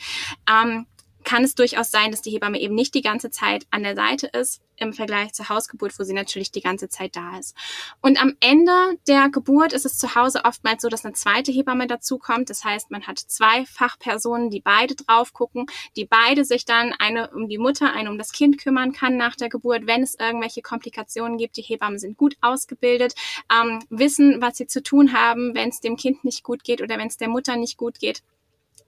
[0.49, 0.85] Ähm,
[1.23, 4.27] kann es durchaus sein, dass die Hebamme eben nicht die ganze Zeit an der Seite
[4.27, 7.55] ist im Vergleich zur Hausgeburt, wo sie natürlich die ganze Zeit da ist.
[8.01, 8.71] Und am Ende
[9.07, 12.49] der Geburt ist es zu Hause oftmals so, dass eine zweite Hebamme dazukommt.
[12.49, 17.29] Das heißt, man hat zwei Fachpersonen, die beide drauf gucken, die beide sich dann eine
[17.31, 20.61] um die Mutter, eine um das Kind kümmern kann nach der Geburt, wenn es irgendwelche
[20.61, 21.57] Komplikationen gibt.
[21.57, 23.15] Die Hebammen sind gut ausgebildet,
[23.53, 26.97] ähm, wissen, was sie zu tun haben, wenn es dem Kind nicht gut geht oder
[26.97, 28.23] wenn es der Mutter nicht gut geht.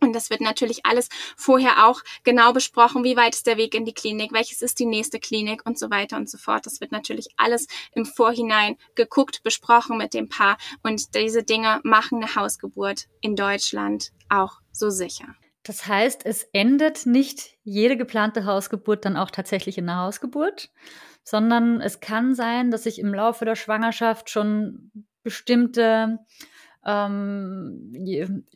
[0.01, 3.03] Und das wird natürlich alles vorher auch genau besprochen.
[3.03, 4.33] Wie weit ist der Weg in die Klinik?
[4.33, 6.65] Welches ist die nächste Klinik und so weiter und so fort.
[6.65, 10.57] Das wird natürlich alles im Vorhinein geguckt, besprochen mit dem Paar.
[10.81, 15.35] Und diese Dinge machen eine Hausgeburt in Deutschland auch so sicher.
[15.63, 20.71] Das heißt, es endet nicht jede geplante Hausgeburt dann auch tatsächlich in einer Hausgeburt,
[21.23, 26.17] sondern es kann sein, dass sich im Laufe der Schwangerschaft schon bestimmte
[26.83, 27.93] ähm,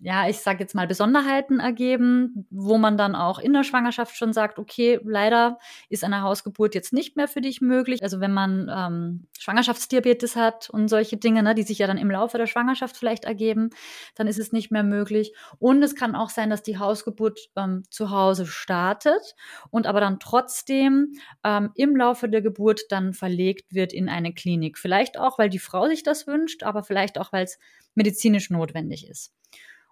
[0.01, 4.33] ja, ich sage jetzt mal Besonderheiten ergeben, wo man dann auch in der Schwangerschaft schon
[4.33, 5.59] sagt, okay, leider
[5.89, 8.01] ist eine Hausgeburt jetzt nicht mehr für dich möglich.
[8.01, 12.09] Also wenn man ähm, Schwangerschaftsdiabetes hat und solche Dinge, ne, die sich ja dann im
[12.09, 13.69] Laufe der Schwangerschaft vielleicht ergeben,
[14.15, 15.33] dann ist es nicht mehr möglich.
[15.59, 19.35] Und es kann auch sein, dass die Hausgeburt ähm, zu Hause startet
[19.69, 24.79] und aber dann trotzdem ähm, im Laufe der Geburt dann verlegt wird in eine Klinik.
[24.79, 27.59] Vielleicht auch, weil die Frau sich das wünscht, aber vielleicht auch, weil es
[27.95, 28.14] medizinisch
[28.49, 29.33] notwendig ist.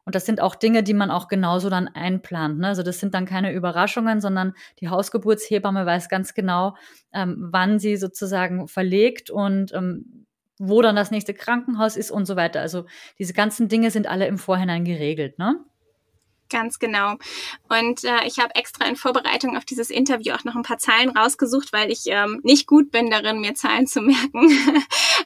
[0.06, 2.60] Und das sind auch Dinge, die man auch genauso dann einplant.
[2.60, 2.68] Ne?
[2.68, 6.76] Also das sind dann keine Überraschungen, sondern die Hausgeburtshebamme weiß ganz genau,
[7.14, 10.26] ähm, wann sie sozusagen verlegt und ähm,
[10.60, 12.62] wo dann das nächste Krankenhaus ist und so weiter.
[12.62, 12.86] Also
[13.18, 15.40] diese ganzen Dinge sind alle im Vorhinein geregelt.
[15.40, 15.56] Ne?
[16.54, 17.16] Ganz genau.
[17.68, 21.10] Und äh, ich habe extra in Vorbereitung auf dieses Interview auch noch ein paar Zahlen
[21.10, 24.52] rausgesucht, weil ich ähm, nicht gut bin darin, mir Zahlen zu merken.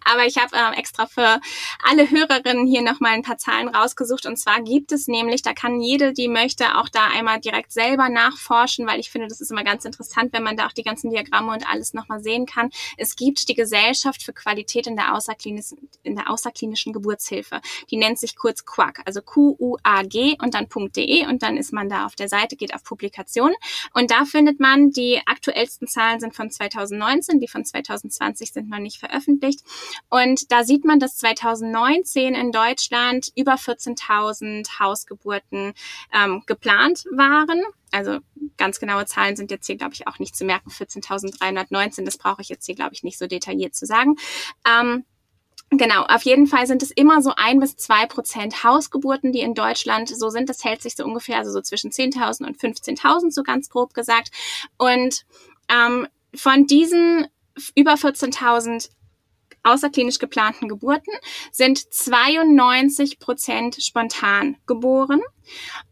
[0.05, 1.41] Aber ich habe ähm, extra für
[1.83, 4.25] alle Hörerinnen hier nochmal ein paar Zahlen rausgesucht.
[4.25, 8.07] Und zwar gibt es nämlich, da kann jede, die möchte, auch da einmal direkt selber
[8.07, 11.09] nachforschen, weil ich finde, das ist immer ganz interessant, wenn man da auch die ganzen
[11.09, 12.69] Diagramme und alles nochmal sehen kann.
[12.95, 17.59] Es gibt die Gesellschaft für Qualität in der, außerklinischen, in der außerklinischen Geburtshilfe.
[17.91, 22.05] Die nennt sich kurz QUAG, also Q-U-A-G und dann .de und dann ist man da
[22.05, 23.55] auf der Seite, geht auf Publikationen
[23.93, 28.79] und da findet man, die aktuellsten Zahlen sind von 2019, die von 2020 sind noch
[28.79, 29.61] nicht veröffentlicht
[30.09, 35.73] und da sieht man, dass 2019 in Deutschland über 14.000 Hausgeburten
[36.13, 37.63] ähm, geplant waren.
[37.91, 38.19] Also
[38.57, 40.69] ganz genaue Zahlen sind jetzt hier, glaube ich, auch nicht zu merken.
[40.69, 44.15] 14.319, das brauche ich jetzt hier, glaube ich, nicht so detailliert zu sagen.
[44.67, 45.05] Ähm,
[45.69, 49.53] Genau, auf jeden Fall sind es immer so ein bis zwei Prozent Hausgeburten, die in
[49.53, 50.47] Deutschland so sind.
[50.47, 54.31] Das hält sich so ungefähr also so zwischen 10.000 und 15.000, so ganz grob gesagt.
[54.77, 55.25] Und
[55.69, 57.27] ähm, von diesen
[57.75, 58.89] über 14.000
[59.63, 61.11] außerklinisch geplanten Geburten
[61.51, 65.21] sind 92 Prozent spontan geboren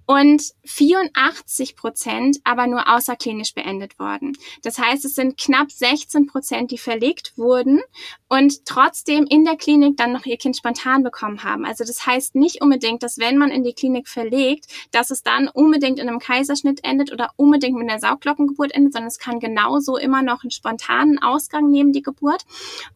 [0.05, 4.37] und 84 Prozent aber nur außerklinisch beendet worden.
[4.63, 7.81] Das heißt, es sind knapp 16 Prozent, die verlegt wurden
[8.29, 11.65] und trotzdem in der Klinik dann noch ihr Kind spontan bekommen haben.
[11.65, 15.47] Also das heißt nicht unbedingt, dass wenn man in die Klinik verlegt, dass es dann
[15.47, 19.97] unbedingt in einem Kaiserschnitt endet oder unbedingt mit einer Sauglockengeburt endet, sondern es kann genauso
[19.97, 22.43] immer noch einen spontanen Ausgang nehmen, die Geburt.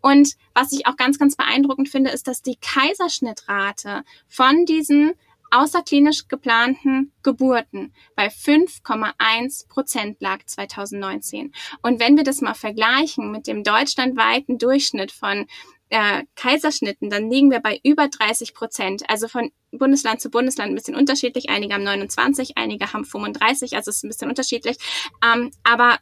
[0.02, 5.14] Und was ich auch ganz, ganz beeindruckend finde, ist, dass die Kaiserschnittrate von diesen
[5.52, 11.54] außerklinisch geplanten Geburten bei 5,1 Prozent lag 2019.
[11.82, 15.48] Und wenn wir das mal vergleichen mit dem deutschlandweiten Durchschnitt von
[15.90, 19.10] äh, Kaiserschnitten, dann liegen wir bei über 30 Prozent.
[19.10, 21.50] Also von Bundesland zu Bundesland ein bisschen unterschiedlich.
[21.50, 24.78] Einige haben 29, einige haben 35, also es ist ein bisschen unterschiedlich.
[25.24, 25.98] Ähm, aber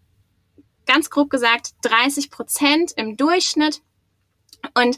[0.85, 3.81] ganz grob gesagt 30 Prozent im Durchschnitt.
[4.73, 4.97] Und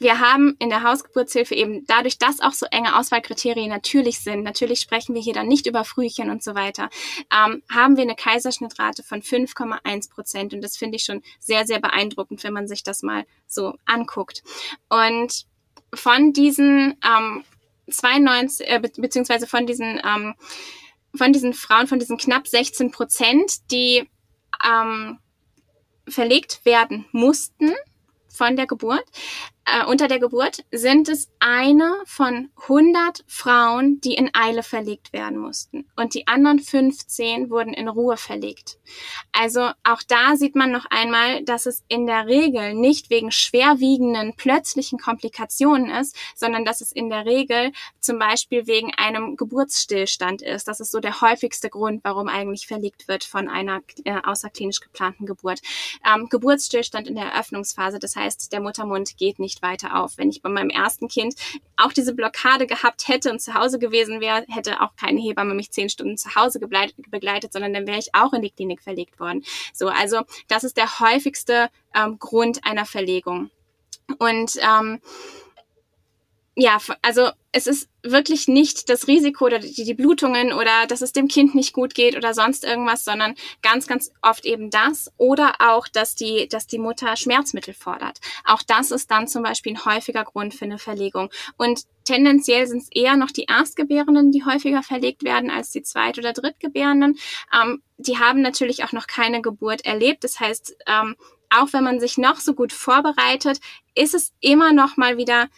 [0.00, 4.80] wir haben in der Hausgeburtshilfe eben dadurch, dass auch so enge Auswahlkriterien natürlich sind, natürlich
[4.80, 6.88] sprechen wir hier dann nicht über Frühchen und so weiter,
[7.32, 10.54] ähm, haben wir eine Kaiserschnittrate von 5,1 Prozent.
[10.54, 14.42] Und das finde ich schon sehr, sehr beeindruckend, wenn man sich das mal so anguckt.
[14.88, 15.44] Und
[15.92, 17.44] von diesen ähm,
[17.90, 20.34] 92, äh, be beziehungsweise von diesen, ähm,
[21.14, 24.08] von diesen Frauen, von diesen knapp 16 Prozent, die
[24.64, 25.18] ähm,
[26.08, 27.74] verlegt werden mussten
[28.28, 29.04] von der Geburt,
[29.72, 35.38] äh, unter der Geburt sind es eine von 100 Frauen, die in Eile verlegt werden
[35.38, 35.86] mussten.
[35.96, 38.78] Und die anderen 15 wurden in Ruhe verlegt.
[39.32, 44.34] Also auch da sieht man noch einmal, dass es in der Regel nicht wegen schwerwiegenden
[44.34, 50.68] plötzlichen Komplikationen ist, sondern dass es in der Regel zum Beispiel wegen einem Geburtsstillstand ist.
[50.68, 55.26] Das ist so der häufigste Grund, warum eigentlich verlegt wird von einer äh, außerklinisch geplanten
[55.26, 55.60] Geburt.
[56.06, 60.18] Ähm, Geburtsstillstand in der Eröffnungsphase, das heißt, der Muttermund geht nicht weiter auf.
[60.18, 61.34] Wenn ich bei meinem ersten Kind
[61.76, 65.70] auch diese Blockade gehabt hätte und zu Hause gewesen wäre, hätte auch keine Hebamme mich
[65.70, 69.42] zehn Stunden zu Hause begleitet, sondern dann wäre ich auch in die Klinik verlegt worden.
[69.72, 73.50] So, also das ist der häufigste ähm, Grund einer Verlegung.
[74.18, 75.00] Und ähm,
[76.60, 81.12] ja, also es ist wirklich nicht das Risiko oder die, die, Blutungen oder dass es
[81.12, 85.54] dem Kind nicht gut geht oder sonst irgendwas, sondern ganz, ganz oft eben das oder
[85.58, 88.20] auch, dass die, dass die Mutter Schmerzmittel fordert.
[88.44, 91.30] Auch das ist dann zum Beispiel ein häufiger Grund für eine Verlegung.
[91.56, 96.18] Und tendenziell sind es eher noch die Erstgebärenden, die häufiger verlegt werden als die Zweit-
[96.18, 97.18] oder Drittgebärenden.
[97.54, 100.24] Ähm, die haben natürlich auch noch keine Geburt erlebt.
[100.24, 101.16] Das heißt, ähm,
[101.48, 103.60] auch wenn man sich noch so gut vorbereitet,
[103.94, 105.48] ist es immer noch mal wieder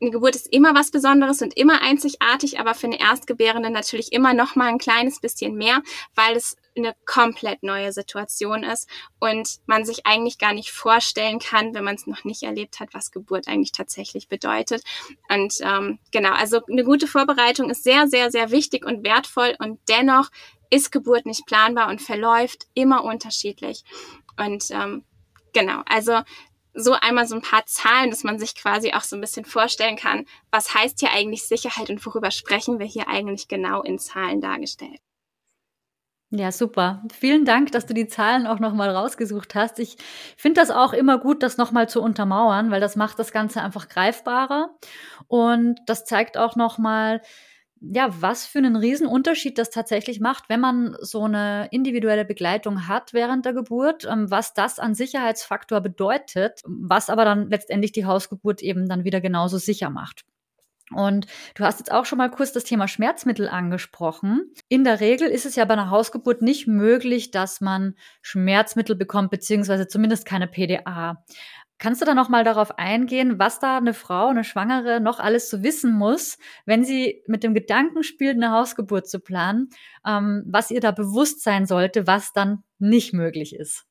[0.00, 4.32] eine Geburt ist immer was Besonderes und immer einzigartig, aber für eine Erstgebärende natürlich immer
[4.34, 5.82] noch mal ein kleines bisschen mehr,
[6.14, 11.74] weil es eine komplett neue Situation ist und man sich eigentlich gar nicht vorstellen kann,
[11.74, 14.84] wenn man es noch nicht erlebt hat, was Geburt eigentlich tatsächlich bedeutet.
[15.28, 19.80] Und ähm, genau, also eine gute Vorbereitung ist sehr, sehr, sehr wichtig und wertvoll und
[19.88, 20.30] dennoch
[20.70, 23.84] ist Geburt nicht planbar und verläuft immer unterschiedlich.
[24.36, 25.04] Und ähm,
[25.52, 26.20] genau, also
[26.74, 29.96] so einmal so ein paar Zahlen, dass man sich quasi auch so ein bisschen vorstellen
[29.96, 34.40] kann, was heißt hier eigentlich Sicherheit und worüber sprechen wir hier eigentlich genau in Zahlen
[34.40, 35.00] dargestellt.
[36.30, 37.02] Ja, super.
[37.10, 39.78] Vielen Dank, dass du die Zahlen auch nochmal rausgesucht hast.
[39.78, 39.96] Ich
[40.36, 43.88] finde das auch immer gut, das nochmal zu untermauern, weil das macht das Ganze einfach
[43.88, 44.76] greifbarer.
[45.26, 47.22] Und das zeigt auch nochmal,
[47.80, 53.12] ja, was für einen Riesenunterschied das tatsächlich macht, wenn man so eine individuelle Begleitung hat
[53.12, 58.62] während der Geburt, ähm, was das an Sicherheitsfaktor bedeutet, was aber dann letztendlich die Hausgeburt
[58.62, 60.24] eben dann wieder genauso sicher macht.
[60.90, 64.50] Und du hast jetzt auch schon mal kurz das Thema Schmerzmittel angesprochen.
[64.68, 69.30] In der Regel ist es ja bei einer Hausgeburt nicht möglich, dass man Schmerzmittel bekommt,
[69.30, 71.24] beziehungsweise zumindest keine PDA.
[71.78, 75.48] Kannst du da noch mal darauf eingehen, was da eine Frau, eine Schwangere noch alles
[75.48, 79.68] so wissen muss, wenn sie mit dem Gedanken spielt, eine Hausgeburt zu planen,
[80.06, 83.87] ähm, was ihr da bewusst sein sollte, was dann nicht möglich ist?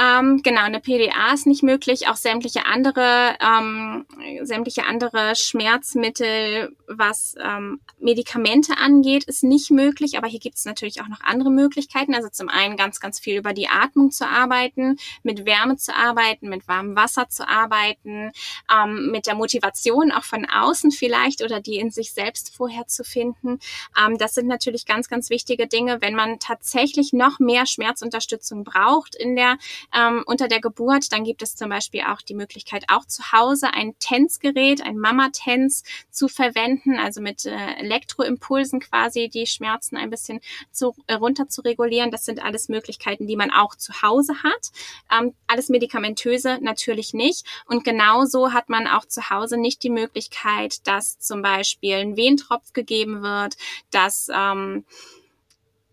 [0.00, 2.06] Ähm, genau, eine PDA ist nicht möglich.
[2.06, 4.06] Auch sämtliche andere, ähm,
[4.42, 10.16] sämtliche andere Schmerzmittel, was ähm, Medikamente angeht, ist nicht möglich.
[10.16, 12.14] Aber hier gibt es natürlich auch noch andere Möglichkeiten.
[12.14, 16.48] Also zum einen ganz, ganz viel über die Atmung zu arbeiten, mit Wärme zu arbeiten,
[16.48, 18.30] mit warmem Wasser zu arbeiten,
[18.72, 23.02] ähm, mit der Motivation auch von außen vielleicht oder die in sich selbst vorher zu
[23.02, 23.58] finden.
[24.00, 29.16] Ähm, das sind natürlich ganz, ganz wichtige Dinge, wenn man tatsächlich noch mehr Schmerzunterstützung braucht
[29.16, 29.58] in der
[29.94, 33.72] ähm, unter der Geburt, dann gibt es zum Beispiel auch die Möglichkeit, auch zu Hause
[33.72, 40.40] ein TENS-Gerät, ein Mama-TENS zu verwenden, also mit äh, Elektroimpulsen quasi die Schmerzen ein bisschen
[40.72, 42.10] zu, äh, runter zu regulieren.
[42.10, 44.70] Das sind alles Möglichkeiten, die man auch zu Hause hat.
[45.10, 47.46] Ähm, alles medikamentöse natürlich nicht.
[47.66, 52.72] Und genauso hat man auch zu Hause nicht die Möglichkeit, dass zum Beispiel ein Wehentropf
[52.72, 53.56] gegeben wird,
[53.90, 54.84] dass ähm,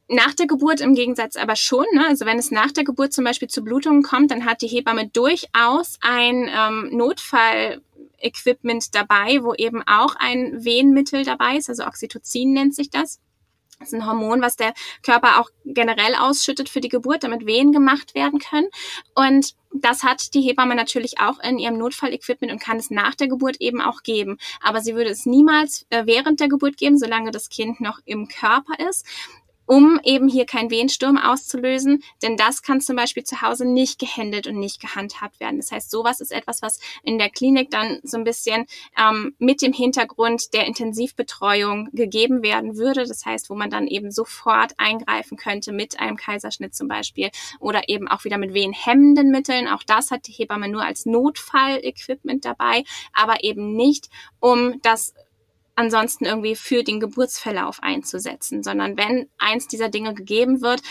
[0.08, 1.86] nach der Geburt im Gegensatz aber schon.
[1.94, 2.06] Ne?
[2.08, 5.08] Also wenn es nach der Geburt zum Beispiel zu Blutungen kommt, dann hat die Hebamme
[5.08, 7.82] durchaus ein ähm, Notfall.
[8.18, 13.20] Equipment dabei, wo eben auch ein Wehenmittel dabei ist, also Oxytocin nennt sich das.
[13.80, 17.74] Das ist ein Hormon, was der Körper auch generell ausschüttet für die Geburt, damit Wehen
[17.74, 18.70] gemacht werden können.
[19.16, 23.28] Und das hat die Hebamme natürlich auch in ihrem Notfallequipment und kann es nach der
[23.28, 24.38] Geburt eben auch geben.
[24.62, 28.30] Aber sie würde es niemals äh, während der Geburt geben, solange das Kind noch im
[28.30, 29.06] Körper ist
[29.66, 34.48] um eben hier keinen Wehensturm auszulösen, denn das kann zum Beispiel zu Hause nicht gehandelt
[34.48, 35.58] und nicht gehandhabt werden.
[35.58, 38.66] Das heißt, sowas ist etwas, was in der Klinik dann so ein bisschen
[38.98, 43.06] ähm, mit dem Hintergrund der Intensivbetreuung gegeben werden würde.
[43.06, 47.90] Das heißt, wo man dann eben sofort eingreifen könnte mit einem Kaiserschnitt zum Beispiel oder
[47.90, 49.68] eben auch wieder mit wehenhemmenden Mitteln.
[49.68, 55.14] Auch das hat die Hebamme nur als Notfall-Equipment dabei, aber eben nicht, um das
[55.76, 60.82] ansonsten irgendwie für den Geburtsverlauf einzusetzen, sondern wenn eins dieser Dinge gegeben wird,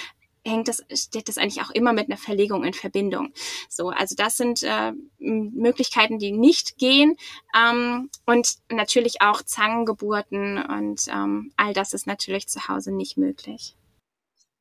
[0.46, 3.32] hängt das, steht das eigentlich auch immer mit einer Verlegung in Verbindung.
[3.68, 7.16] So, also das sind äh, Möglichkeiten, die nicht gehen.
[7.56, 13.74] Ähm, und natürlich auch Zangengeburten und ähm, all das ist natürlich zu Hause nicht möglich.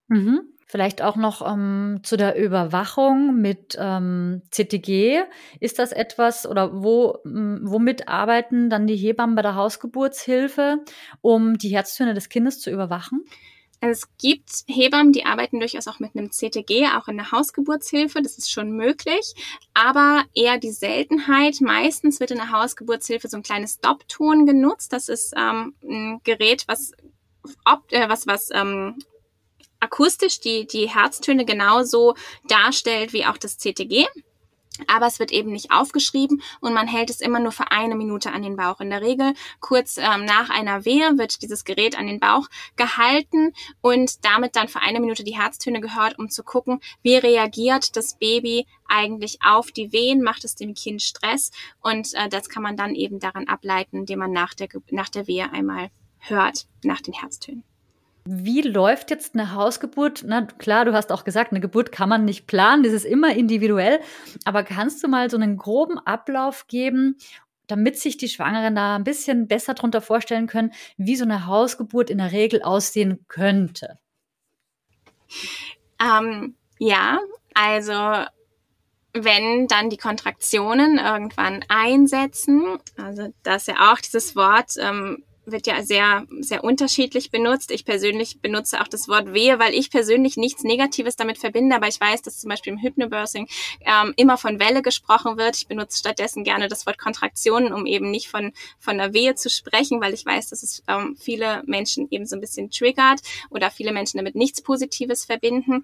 [0.08, 0.42] Mhm.
[0.74, 5.22] Vielleicht auch noch ähm, zu der Überwachung mit ähm, CTG.
[5.60, 10.80] Ist das etwas oder wo, womit arbeiten dann die Hebammen bei der Hausgeburtshilfe,
[11.22, 13.24] um die Herztöne des Kindes zu überwachen?
[13.82, 18.24] Es gibt Hebammen, die arbeiten durchaus auch mit einem CTG, auch in der Hausgeburtshilfe.
[18.24, 19.36] Das ist schon möglich,
[19.76, 21.62] aber eher die Seltenheit.
[21.62, 24.92] Meistens wird in der Hausgeburtshilfe so ein kleines Stop-Ton genutzt.
[24.92, 26.94] Das ist ähm, ein Gerät, was
[27.64, 28.96] ob, äh, was, was ähm,
[29.84, 32.15] akustisch die, die Herztöne genauso
[32.48, 34.08] darstellt wie auch das CTG.
[34.88, 38.32] Aber es wird eben nicht aufgeschrieben und man hält es immer nur für eine Minute
[38.32, 38.80] an den Bauch.
[38.80, 43.54] In der Regel kurz ähm, nach einer Wehe wird dieses Gerät an den Bauch gehalten
[43.82, 48.17] und damit dann für eine Minute die Herztöne gehört, um zu gucken, wie reagiert das
[48.17, 52.76] Baby eigentlich auf die Wehen, macht es dem Kind Stress und äh, das kann man
[52.76, 57.13] dann eben daran ableiten, indem man nach der, nach der Wehe einmal hört, nach den
[57.13, 57.63] Herztönen.
[58.26, 60.24] Wie läuft jetzt eine Hausgeburt?
[60.26, 63.36] Na klar, du hast auch gesagt, eine Geburt kann man nicht planen, das ist immer
[63.36, 64.00] individuell.
[64.46, 67.18] Aber kannst du mal so einen groben Ablauf geben,
[67.68, 72.10] damit sich die Schwangeren da ein bisschen besser darunter vorstellen können, wie so eine Hausgeburt
[72.10, 74.00] in der Regel aussehen könnte?
[76.00, 77.20] Ähm, ja,
[77.54, 78.26] also
[79.14, 85.67] wenn dann die Kontraktionen irgendwann einsetzen, also das ist ja auch dieses Wort, ähm, wird
[85.67, 87.71] ja sehr, sehr unterschiedlich benutzt.
[87.71, 91.88] Ich persönlich benutze auch das Wort Wehe, weil ich persönlich nichts Negatives damit verbinde, aber
[91.88, 93.47] ich weiß, dass zum Beispiel im Hypnobirthing
[93.82, 95.58] ähm, immer von Welle gesprochen wird.
[95.58, 99.49] Ich benutze stattdessen gerne das Wort Kontraktionen, um eben nicht von, von der Wehe zu
[99.49, 103.69] sprechen, weil ich weiß, dass es ähm, viele Menschen eben so ein bisschen triggert oder
[103.69, 105.84] viele Menschen damit nichts Positives verbinden.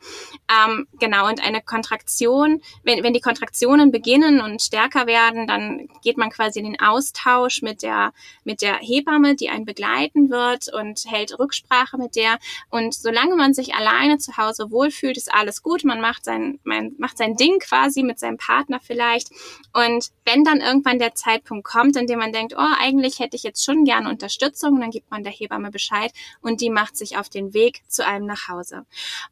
[0.50, 6.18] Ähm, genau, und eine Kontraktion, wenn, wenn die Kontraktionen beginnen und stärker werden, dann geht
[6.18, 11.04] man quasi in den Austausch mit der, mit der Hebamme, die einen begleiten wird und
[11.06, 12.40] hält Rücksprache mit der.
[12.70, 15.84] Und solange man sich alleine zu Hause wohlfühlt, ist alles gut.
[15.84, 19.30] Man macht sein, man macht sein Ding quasi mit seinem Partner vielleicht.
[19.74, 23.44] Und wenn dann irgendwann der Zeitpunkt kommt, in dem man denkt, oh, eigentlich hätte ich
[23.44, 27.30] jetzt schon gerne Unterstützung, dann gibt man der Hebamme Bescheid und die macht sich auf
[27.30, 28.86] den Weg zu einem nach Hause.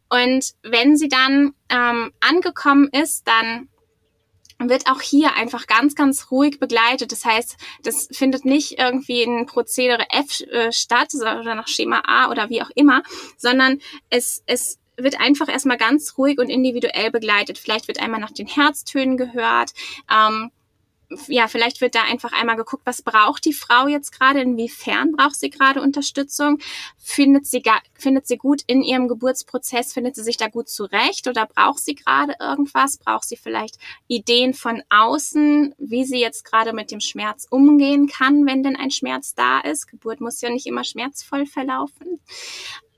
[0.10, 3.69] Und wenn sie dann ähm, angekommen ist, dann
[4.60, 7.12] wird auch hier einfach ganz, ganz ruhig begleitet.
[7.12, 12.30] Das heißt, das findet nicht irgendwie in Prozedere F äh, statt oder nach Schema A
[12.32, 13.04] oder wie auch immer,
[13.38, 17.58] sondern es, es wird einfach erstmal ganz ruhig und individuell begleitet.
[17.58, 19.74] Vielleicht wird einmal nach den Herztönen gehört.
[20.12, 20.52] Ähm,
[21.28, 25.36] ja, vielleicht wird da einfach einmal geguckt, was braucht die Frau jetzt gerade, inwiefern braucht
[25.36, 26.60] sie gerade Unterstützung,
[26.98, 31.46] findet sie, findet sie gut in ihrem Geburtsprozess, findet sie sich da gut zurecht oder
[31.46, 36.91] braucht sie gerade irgendwas, braucht sie vielleicht Ideen von außen, wie sie jetzt gerade mit
[36.91, 39.88] dem Schmerz umgehen kann, wenn denn ein Schmerz da ist.
[39.88, 42.20] Geburt muss ja nicht immer schmerzvoll verlaufen.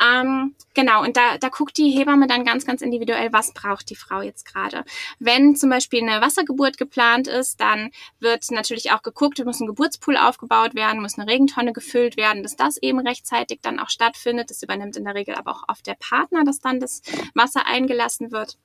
[0.02, 3.96] Ähm, genau, und da, da guckt die Hebamme dann ganz, ganz individuell, was braucht die
[3.96, 4.86] Frau jetzt gerade.
[5.20, 10.16] Wenn zum Beispiel eine Wassergeburt geplant ist, dann wird natürlich auch geguckt, muss ein Geburtspool
[10.16, 14.50] aufgebaut werden, muss eine Regentonne gefüllt werden, dass das eben rechtzeitig dann auch stattfindet.
[14.50, 17.02] Das übernimmt in der Regel aber auch oft der Partner, dass dann das
[17.34, 18.58] Wasser eingelassen wird.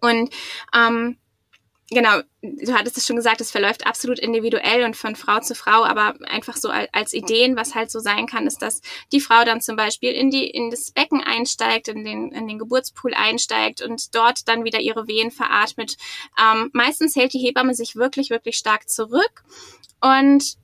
[0.00, 0.30] Und
[0.74, 1.18] ähm,
[1.90, 5.84] genau, du hattest es schon gesagt, es verläuft absolut individuell und von Frau zu Frau,
[5.84, 8.80] aber einfach so als Ideen, was halt so sein kann, ist, dass
[9.12, 12.58] die Frau dann zum Beispiel in die, in das Becken einsteigt, in den, in den
[12.58, 15.96] Geburtspool einsteigt und dort dann wieder ihre Wehen veratmet.
[16.40, 19.44] Ähm, meistens hält die Hebamme sich wirklich, wirklich stark zurück
[20.00, 20.56] und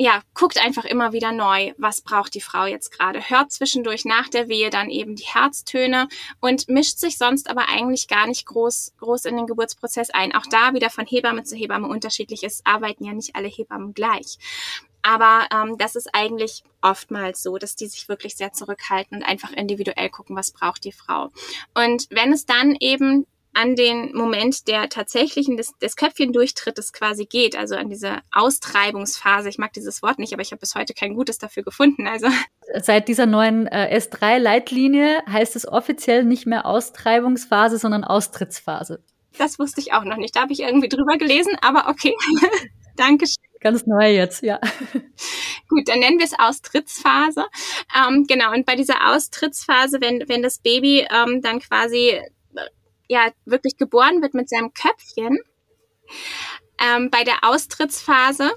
[0.00, 3.30] ja, guckt einfach immer wieder neu, was braucht die Frau jetzt gerade.
[3.30, 6.06] Hört zwischendurch nach der Wehe dann eben die Herztöne
[6.40, 10.32] und mischt sich sonst aber eigentlich gar nicht groß, groß in den Geburtsprozess ein.
[10.32, 14.38] Auch da wieder von Hebamme zu Hebamme unterschiedlich ist, arbeiten ja nicht alle Hebammen gleich.
[15.02, 19.50] Aber ähm, das ist eigentlich oftmals so, dass die sich wirklich sehr zurückhalten und einfach
[19.50, 21.30] individuell gucken, was braucht die Frau.
[21.74, 23.26] Und wenn es dann eben
[23.58, 29.48] an den Moment der tatsächlichen des, des Köpfchendurchtrittes quasi geht, also an diese Austreibungsphase.
[29.48, 32.06] Ich mag dieses Wort nicht, aber ich habe bis heute kein gutes dafür gefunden.
[32.06, 32.28] Also
[32.80, 39.02] seit dieser neuen äh, S3-Leitlinie heißt es offiziell nicht mehr Austreibungsphase, sondern Austrittsphase.
[39.38, 40.36] Das wusste ich auch noch nicht.
[40.36, 42.14] Da habe ich irgendwie drüber gelesen, aber okay.
[42.96, 43.42] Dankeschön.
[43.60, 44.60] Ganz neu jetzt, ja.
[45.68, 47.44] Gut, dann nennen wir es Austrittsphase.
[47.96, 52.20] Ähm, genau, und bei dieser Austrittsphase, wenn, wenn das Baby ähm, dann quasi
[53.08, 55.38] ja wirklich geboren wird mit seinem Köpfchen,
[56.80, 58.52] ähm, bei der Austrittsphase,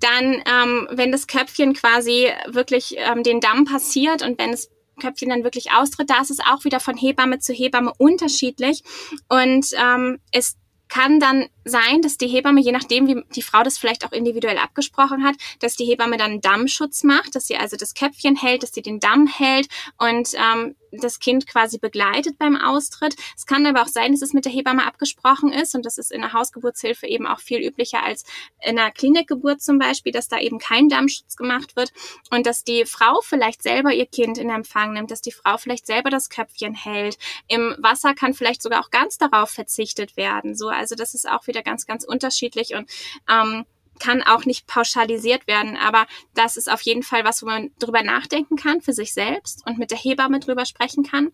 [0.00, 4.70] dann, ähm, wenn das Köpfchen quasi wirklich ähm, den Damm passiert und wenn das
[5.00, 8.82] Köpfchen dann wirklich austritt, da ist es auch wieder von Hebamme zu Hebamme unterschiedlich
[9.28, 10.56] und ähm, es
[10.88, 14.58] kann dann sein, dass die Hebamme, je nachdem, wie die Frau das vielleicht auch individuell
[14.58, 18.72] abgesprochen hat, dass die Hebamme dann Dammschutz macht, dass sie also das Köpfchen hält, dass
[18.72, 19.66] sie den Damm hält
[19.98, 23.16] und ähm, das Kind quasi begleitet beim Austritt.
[23.36, 26.12] Es kann aber auch sein, dass es mit der Hebamme abgesprochen ist und das ist
[26.12, 28.24] in der Hausgeburtshilfe eben auch viel üblicher als
[28.64, 31.92] in einer Klinikgeburt zum Beispiel, dass da eben kein Dammschutz gemacht wird
[32.30, 35.86] und dass die Frau vielleicht selber ihr Kind in Empfang nimmt, dass die Frau vielleicht
[35.86, 37.18] selber das Köpfchen hält.
[37.48, 40.54] Im Wasser kann vielleicht sogar auch ganz darauf verzichtet werden.
[40.54, 42.90] So, also das ist auch wieder ganz, ganz unterschiedlich und
[43.28, 43.64] ähm,
[44.00, 48.02] kann auch nicht pauschalisiert werden, aber das ist auf jeden Fall was, wo man drüber
[48.02, 51.32] nachdenken kann für sich selbst und mit der Hebamme drüber sprechen kann.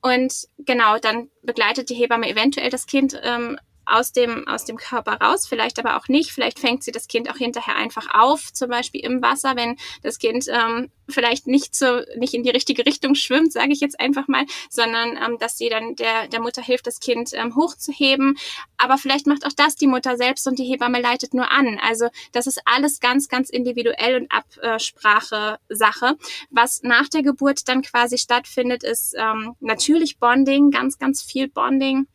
[0.00, 5.14] Und genau, dann begleitet die Hebamme eventuell das Kind ähm, aus dem, aus dem Körper
[5.14, 6.32] raus, vielleicht aber auch nicht.
[6.32, 10.18] Vielleicht fängt sie das Kind auch hinterher einfach auf, zum Beispiel im Wasser, wenn das
[10.18, 14.28] Kind ähm, vielleicht nicht so nicht in die richtige Richtung schwimmt, sage ich jetzt einfach
[14.28, 18.38] mal, sondern ähm, dass sie dann der, der Mutter hilft, das Kind ähm, hochzuheben.
[18.78, 21.78] Aber vielleicht macht auch das die Mutter selbst und die Hebamme leitet nur an.
[21.82, 26.16] Also das ist alles ganz, ganz individuell und Absprache Sache.
[26.50, 32.06] Was nach der Geburt dann quasi stattfindet, ist ähm, natürlich Bonding, ganz, ganz viel Bonding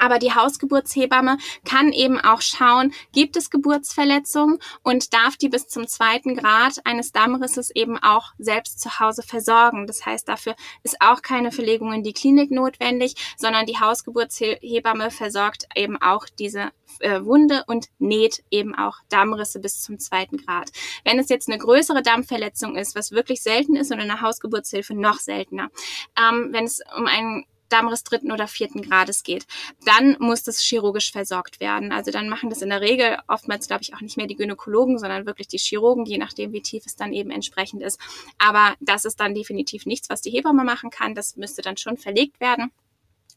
[0.00, 5.86] aber die Hausgeburtshebamme kann eben auch schauen, gibt es Geburtsverletzungen und darf die bis zum
[5.86, 9.86] zweiten Grad eines Dammrisses eben auch selbst zu Hause versorgen.
[9.86, 15.66] Das heißt, dafür ist auch keine Verlegung in die Klinik notwendig, sondern die Hausgeburtshebamme versorgt
[15.74, 16.70] eben auch diese
[17.00, 20.70] äh, Wunde und näht eben auch Dammrisse bis zum zweiten Grad.
[21.04, 24.94] Wenn es jetzt eine größere Dammverletzung ist, was wirklich selten ist und in der Hausgeburtshilfe
[24.94, 25.70] noch seltener,
[26.18, 29.46] ähm, wenn es um einen Darmriss dritten oder vierten Grades geht,
[29.84, 31.92] dann muss das chirurgisch versorgt werden.
[31.92, 34.98] Also dann machen das in der Regel oftmals, glaube ich, auch nicht mehr die Gynäkologen,
[34.98, 38.00] sondern wirklich die Chirurgen, je nachdem, wie tief es dann eben entsprechend ist.
[38.38, 41.14] Aber das ist dann definitiv nichts, was die Hebamme machen kann.
[41.14, 42.70] Das müsste dann schon verlegt werden.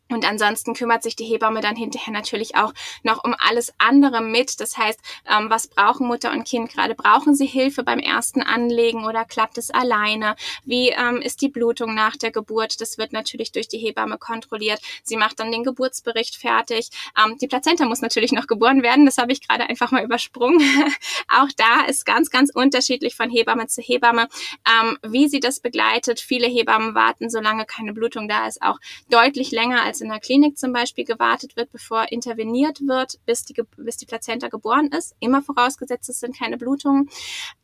[0.10, 4.60] Und ansonsten kümmert sich die Hebamme dann hinterher natürlich auch noch um alles andere mit.
[4.62, 5.00] Das heißt,
[5.30, 6.96] ähm, was brauchen Mutter und Kind gerade?
[6.96, 10.36] Brauchen sie Hilfe beim ersten Anlegen oder klappt es alleine?
[10.64, 12.80] Wie ähm, ist die Blutung nach der Geburt?
[12.80, 14.80] Das wird natürlich durch die Hebamme kontrolliert.
[15.04, 16.90] Sie macht dann den Geburtsbericht fertig.
[17.22, 19.06] Ähm, die Plazenta muss natürlich noch geboren werden.
[19.06, 20.60] Das habe ich gerade einfach mal übersprungen.
[21.28, 24.30] auch da ist ganz, ganz unterschiedlich von Hebamme zu Hebamme,
[24.68, 26.20] ähm, wie sie das begleitet.
[26.22, 28.80] Viele Hebammen warten, solange keine Blutung da ist, auch
[29.10, 33.46] deutlich länger als als in der Klinik zum Beispiel gewartet wird, bevor interveniert wird, bis
[33.46, 35.16] die, bis die Plazenta geboren ist.
[35.20, 37.10] Immer vorausgesetzt, es sind keine Blutungen.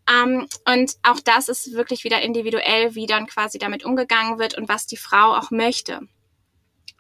[0.10, 4.68] Ähm, und auch das ist wirklich wieder individuell, wie dann quasi damit umgegangen wird und
[4.68, 6.02] was die Frau auch möchte.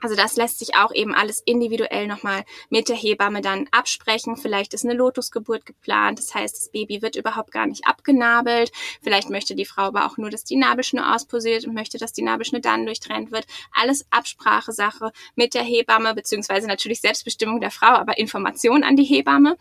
[0.04, 4.36] Also das lässt sich auch eben alles individuell nochmal mit der Hebamme dann absprechen.
[4.36, 8.74] Vielleicht ist eine Lotusgeburt geplant, das heißt, das Baby wird überhaupt gar nicht abgenabelt.
[9.02, 12.22] Vielleicht möchte die Frau aber auch nur, dass die Nabelschnur ausposiert und möchte, dass die
[12.22, 13.46] Nabelschnur dann durchtrennt wird.
[13.72, 19.56] Alles Absprachesache mit der Hebamme, beziehungsweise natürlich Selbstbestimmung der Frau, aber Information an die Hebamme.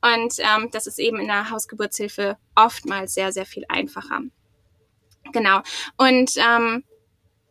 [0.00, 4.20] Und ähm, das ist eben in der Hausgeburtshilfe oftmals sehr, sehr viel einfacher.
[5.32, 5.60] Genau.
[5.96, 6.84] Und ähm,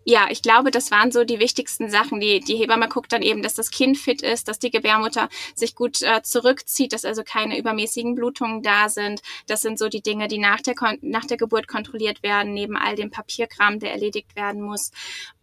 [0.10, 2.22] ja, ich glaube, das waren so die wichtigsten Sachen.
[2.22, 5.76] Die, die Hebamme guckt dann eben, dass das Kind fit ist, dass die Gebärmutter sich
[5.76, 9.22] gut äh, zurückzieht, dass also keine übermäßigen Blutungen da sind.
[9.48, 12.96] Das sind so die Dinge, die nach der, nach der Geburt kontrolliert werden, neben all
[12.96, 14.92] dem Papierkram, der erledigt werden muss.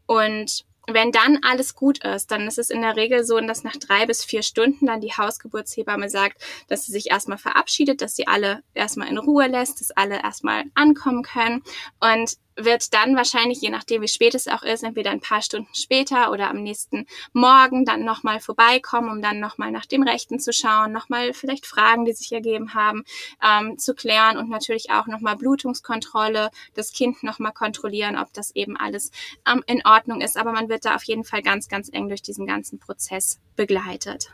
[0.06, 3.76] Und wenn dann alles gut ist, dann ist es in der Regel so, dass nach
[3.76, 8.26] drei bis vier Stunden dann die Hausgeburtshebamme sagt, dass sie sich erstmal verabschiedet, dass sie
[8.26, 11.62] alle erstmal in Ruhe lässt, dass alle erstmal ankommen können.
[12.00, 15.74] Und wird dann wahrscheinlich, je nachdem wie spät es auch ist, entweder ein paar Stunden
[15.74, 20.52] später oder am nächsten Morgen dann nochmal vorbeikommen, um dann nochmal nach dem Rechten zu
[20.52, 23.05] schauen, nochmal vielleicht Fragen, die sich ergeben haben,
[23.42, 28.76] ähm, zu klären und natürlich auch nochmal Blutungskontrolle, das Kind nochmal kontrollieren, ob das eben
[28.76, 29.11] alles
[29.50, 30.36] ähm, in Ordnung ist.
[30.36, 34.30] Aber man wird da auf jeden Fall ganz, ganz eng durch diesen ganzen Prozess begleitet.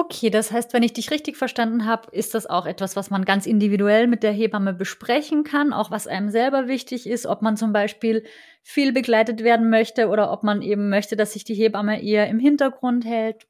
[0.00, 3.24] Okay, das heißt, wenn ich dich richtig verstanden habe, ist das auch etwas, was man
[3.24, 7.56] ganz individuell mit der Hebamme besprechen kann, auch was einem selber wichtig ist, ob man
[7.56, 8.22] zum Beispiel
[8.62, 12.38] viel begleitet werden möchte oder ob man eben möchte, dass sich die Hebamme eher im
[12.38, 13.48] Hintergrund hält.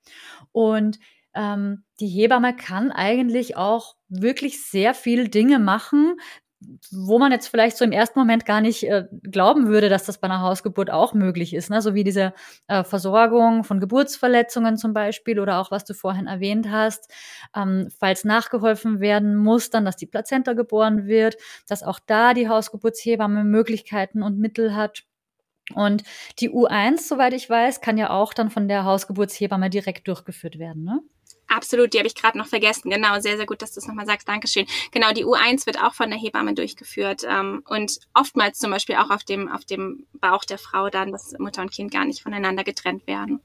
[0.50, 0.98] Und
[1.34, 6.16] ähm, die Hebamme kann eigentlich auch wirklich sehr viel Dinge machen,
[6.90, 10.18] wo man jetzt vielleicht so im ersten Moment gar nicht äh, glauben würde, dass das
[10.18, 11.80] bei einer Hausgeburt auch möglich ist, ne?
[11.80, 12.32] so wie diese
[12.66, 17.12] äh, Versorgung von Geburtsverletzungen zum Beispiel oder auch was du vorhin erwähnt hast,
[17.54, 21.36] ähm, falls nachgeholfen werden muss, dann, dass die Plazenta geboren wird,
[21.68, 25.04] dass auch da die Hausgeburtshebamme Möglichkeiten und Mittel hat.
[25.74, 26.02] Und
[26.40, 30.82] die U1, soweit ich weiß, kann ja auch dann von der Hausgeburtshebamme direkt durchgeführt werden,
[30.84, 31.02] ne?
[31.48, 32.90] Absolut, die habe ich gerade noch vergessen.
[32.90, 34.28] Genau, sehr, sehr gut, dass du es nochmal sagst.
[34.28, 34.66] Dankeschön.
[34.92, 39.10] Genau, die U1 wird auch von der Hebamme durchgeführt ähm, und oftmals zum Beispiel auch
[39.10, 42.64] auf dem, auf dem Bauch der Frau dann, dass Mutter und Kind gar nicht voneinander
[42.64, 43.40] getrennt werden.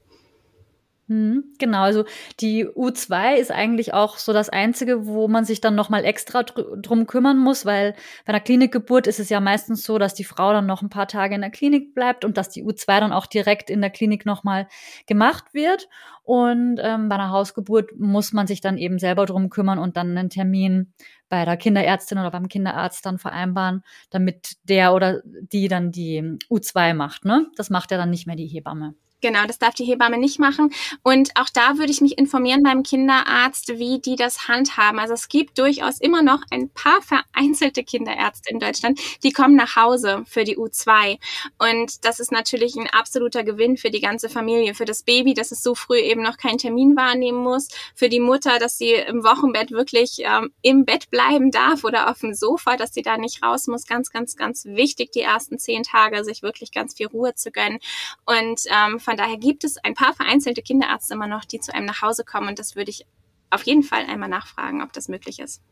[1.06, 2.04] Mhm, genau, also
[2.40, 6.78] die U2 ist eigentlich auch so das Einzige, wo man sich dann nochmal extra dr
[6.78, 7.92] drum kümmern muss, weil
[8.24, 11.06] bei einer Klinikgeburt ist es ja meistens so, dass die Frau dann noch ein paar
[11.06, 14.24] Tage in der Klinik bleibt und dass die U2 dann auch direkt in der Klinik
[14.24, 14.66] nochmal
[15.06, 15.88] gemacht wird.
[16.22, 20.16] Und ähm, bei einer Hausgeburt muss man sich dann eben selber drum kümmern und dann
[20.16, 20.94] einen Termin
[21.28, 26.94] bei der Kinderärztin oder beim Kinderarzt dann vereinbaren, damit der oder die dann die U2
[26.94, 27.26] macht.
[27.26, 27.46] Ne?
[27.56, 28.94] Das macht ja dann nicht mehr die Hebamme.
[29.24, 30.70] Genau, das darf die Hebamme nicht machen.
[31.02, 34.98] Und auch da würde ich mich informieren beim Kinderarzt, wie die das handhaben.
[34.98, 39.76] Also es gibt durchaus immer noch ein paar vereinzelte Kinderärzte in Deutschland, die kommen nach
[39.76, 41.16] Hause für die U2.
[41.56, 45.52] Und das ist natürlich ein absoluter Gewinn für die ganze Familie, für das Baby, dass
[45.52, 49.24] es so früh eben noch keinen Termin wahrnehmen muss, für die Mutter, dass sie im
[49.24, 53.42] Wochenbett wirklich ähm, im Bett bleiben darf oder auf dem Sofa, dass sie da nicht
[53.42, 53.86] raus muss.
[53.86, 57.78] Ganz, ganz, ganz wichtig, die ersten zehn Tage sich wirklich ganz viel Ruhe zu gönnen.
[58.26, 61.86] Und ähm, von daher gibt es ein paar vereinzelte Kinderärzte immer noch, die zu einem
[61.86, 63.06] nach Hause kommen und das würde ich
[63.50, 65.62] auf jeden Fall einmal nachfragen, ob das möglich ist.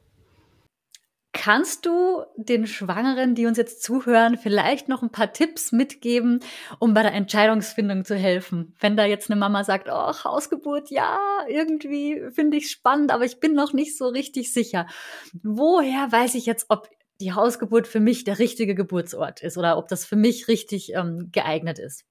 [1.35, 6.41] Kannst du den Schwangeren, die uns jetzt zuhören, vielleicht noch ein paar Tipps mitgeben,
[6.79, 8.75] um bei der Entscheidungsfindung zu helfen?
[8.79, 11.19] Wenn da jetzt eine Mama sagt, oh, Hausgeburt, ja,
[11.49, 14.87] irgendwie finde ich spannend, aber ich bin noch nicht so richtig sicher.
[15.43, 19.89] Woher weiß ich jetzt, ob die Hausgeburt für mich der richtige Geburtsort ist oder ob
[19.89, 22.05] das für mich richtig ähm, geeignet ist?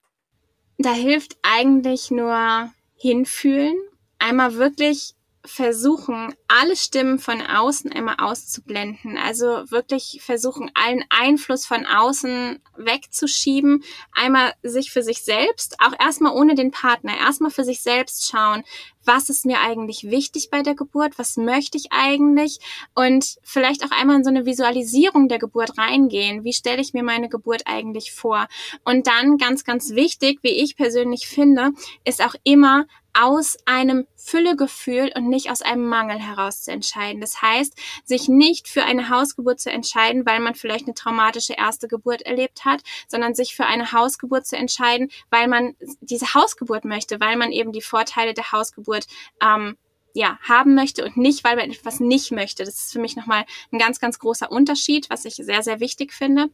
[0.82, 3.76] Da hilft eigentlich nur hinfühlen,
[4.18, 5.14] einmal wirklich
[5.46, 9.18] versuchen, alle Stimmen von außen immer auszublenden.
[9.18, 13.84] Also wirklich versuchen, allen Einfluss von außen wegzuschieben.
[14.14, 18.64] Einmal sich für sich selbst, auch erstmal ohne den Partner, erstmal für sich selbst schauen,
[19.04, 22.60] was ist mir eigentlich wichtig bei der Geburt, was möchte ich eigentlich
[22.94, 26.44] und vielleicht auch einmal in so eine Visualisierung der Geburt reingehen.
[26.44, 28.48] Wie stelle ich mir meine Geburt eigentlich vor?
[28.84, 31.72] Und dann ganz, ganz wichtig, wie ich persönlich finde,
[32.04, 37.22] ist auch immer aus einem Füllegefühl und nicht aus einem Mangel heraus zu entscheiden.
[37.22, 37.74] Das heißt,
[38.06, 42.66] sich nicht für eine Hausgeburt zu entscheiden, weil man vielleicht eine traumatische erste Geburt erlebt
[42.66, 47.52] hat, sondern sich für eine Hausgeburt zu entscheiden, weil man diese Hausgeburt möchte, weil man
[47.52, 49.08] eben die Vorteile der Hausgeburt
[49.42, 49.78] ähm,
[50.14, 52.64] ja, haben möchte und nicht, weil man etwas nicht möchte.
[52.64, 56.14] Das ist für mich nochmal ein ganz, ganz großer Unterschied, was ich sehr, sehr wichtig
[56.14, 56.50] finde,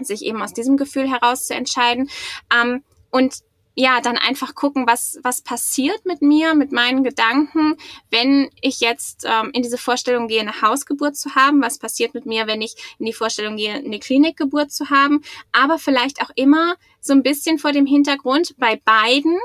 [0.00, 2.10] sich eben aus diesem Gefühl heraus zu entscheiden.
[2.52, 3.42] Ähm, und
[3.74, 7.76] ja, dann einfach gucken, was, was passiert mit mir, mit meinen Gedanken,
[8.10, 12.26] wenn ich jetzt ähm, in diese Vorstellung gehe, eine Hausgeburt zu haben, was passiert mit
[12.26, 16.74] mir, wenn ich in die Vorstellung gehe, eine Klinikgeburt zu haben, aber vielleicht auch immer
[17.00, 19.38] so ein bisschen vor dem Hintergrund bei beiden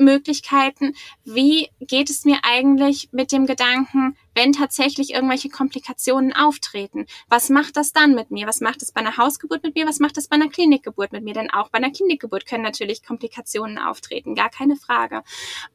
[0.00, 0.94] Möglichkeiten,
[1.24, 7.06] wie geht es mir eigentlich mit dem Gedanken, wenn tatsächlich irgendwelche Komplikationen auftreten?
[7.28, 8.46] Was macht das dann mit mir?
[8.46, 9.86] Was macht es bei einer Hausgeburt mit mir?
[9.86, 11.34] Was macht es bei einer Klinikgeburt mit mir?
[11.34, 15.22] Denn auch bei einer Klinikgeburt können natürlich Komplikationen auftreten, gar keine Frage.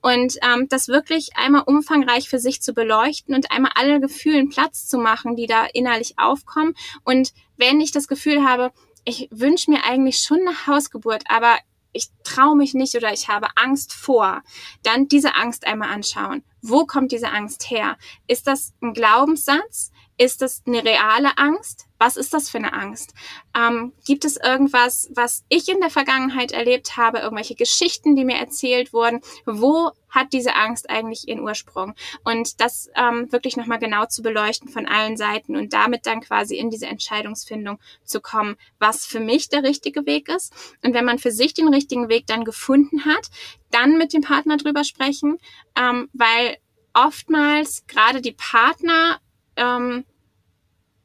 [0.02, 4.88] Und ähm, das wirklich einmal umfangreich für sich zu beleuchten und einmal alle Gefühlen Platz
[4.88, 6.74] zu machen, die da innerlich aufkommen.
[7.04, 8.72] Und wenn ich das Gefühl habe,
[9.06, 11.58] ich wünsche mir eigentlich schon eine Hausgeburt, aber
[11.96, 14.44] ich traue mich nicht oder ich habe Angst vor,
[14.84, 16.44] dann diese Angst einmal anschauen.
[16.62, 17.98] Wo kommt diese Angst her?
[18.28, 19.92] Ist das ein Glaubenssatz?
[20.18, 21.88] Ist das eine reale Angst?
[21.98, 23.14] Was ist das für eine Angst?
[23.58, 28.38] Ähm, gibt es irgendwas, was ich in der Vergangenheit erlebt habe, irgendwelche Geschichten, die mir
[28.38, 29.22] erzählt wurden?
[29.46, 31.94] Wo hat diese Angst eigentlich ihren Ursprung?
[32.24, 36.58] Und das ähm, wirklich nochmal genau zu beleuchten von allen Seiten und damit dann quasi
[36.58, 40.54] in diese Entscheidungsfindung zu kommen, was für mich der richtige Weg ist.
[40.84, 43.30] Und wenn man für sich den richtigen Weg dann gefunden hat,
[43.72, 45.38] dann mit dem Partner drüber sprechen,
[45.78, 46.58] ähm, weil
[46.94, 49.20] oftmals gerade die Partner
[49.56, 50.06] ähm,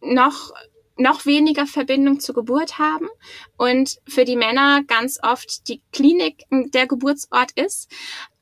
[0.00, 0.52] noch
[0.96, 3.08] noch weniger Verbindung zur Geburt haben
[3.56, 7.90] und für die Männer ganz oft die Klinik der Geburtsort ist.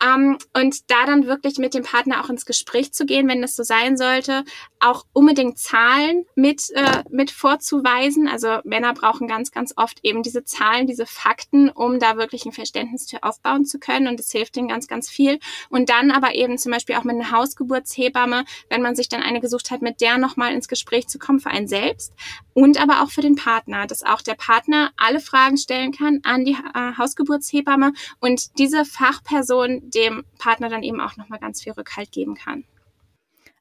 [0.01, 3.57] Ähm, und da dann wirklich mit dem Partner auch ins Gespräch zu gehen, wenn das
[3.57, 4.45] so sein sollte,
[4.79, 8.29] auch unbedingt Zahlen mit, äh, mit vorzuweisen.
[8.29, 12.53] Also Männer brauchen ganz, ganz oft eben diese Zahlen, diese Fakten, um da wirklich ein
[12.53, 14.07] Verständnis für aufbauen zu können.
[14.07, 15.41] Und das hilft ihnen ganz, ganz viel.
[15.69, 19.41] Und dann aber eben zum Beispiel auch mit einer Hausgeburtshebamme, wenn man sich dann eine
[19.41, 22.13] gesucht hat, mit der nochmal ins Gespräch zu kommen für einen selbst
[22.59, 26.45] und aber auch für den Partner, dass auch der Partner alle Fragen stellen kann an
[26.45, 32.11] die äh, Hausgeburtshebamme und diese Fachperson dem Partner dann eben auch nochmal ganz viel Rückhalt
[32.11, 32.65] geben kann.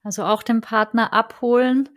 [0.04, 1.89] Also auch den Partner abholen,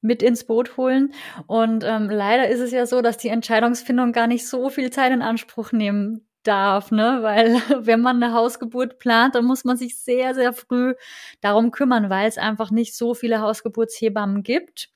[0.00, 1.12] mit ins Boot holen.
[1.46, 5.12] Und ähm, leider ist es ja so, dass die Entscheidungsfindung gar nicht so viel Zeit
[5.12, 7.18] in Anspruch nehmen darf, ne?
[7.22, 7.54] Weil
[7.86, 10.94] wenn man eine Hausgeburt plant, dann muss man sich sehr, sehr früh
[11.40, 14.90] darum kümmern, weil es einfach nicht so viele Hausgeburtshebammen gibt.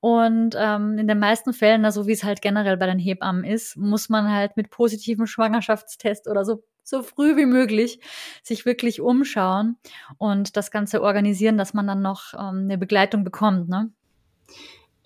[0.00, 3.76] Und ähm, in den meisten Fällen, so wie es halt generell bei den Hebammen ist,
[3.76, 8.00] muss man halt mit positivem Schwangerschaftstest oder so so früh wie möglich
[8.42, 9.76] sich wirklich umschauen
[10.16, 13.90] und das Ganze organisieren, dass man dann noch ähm, eine Begleitung bekommt, ne?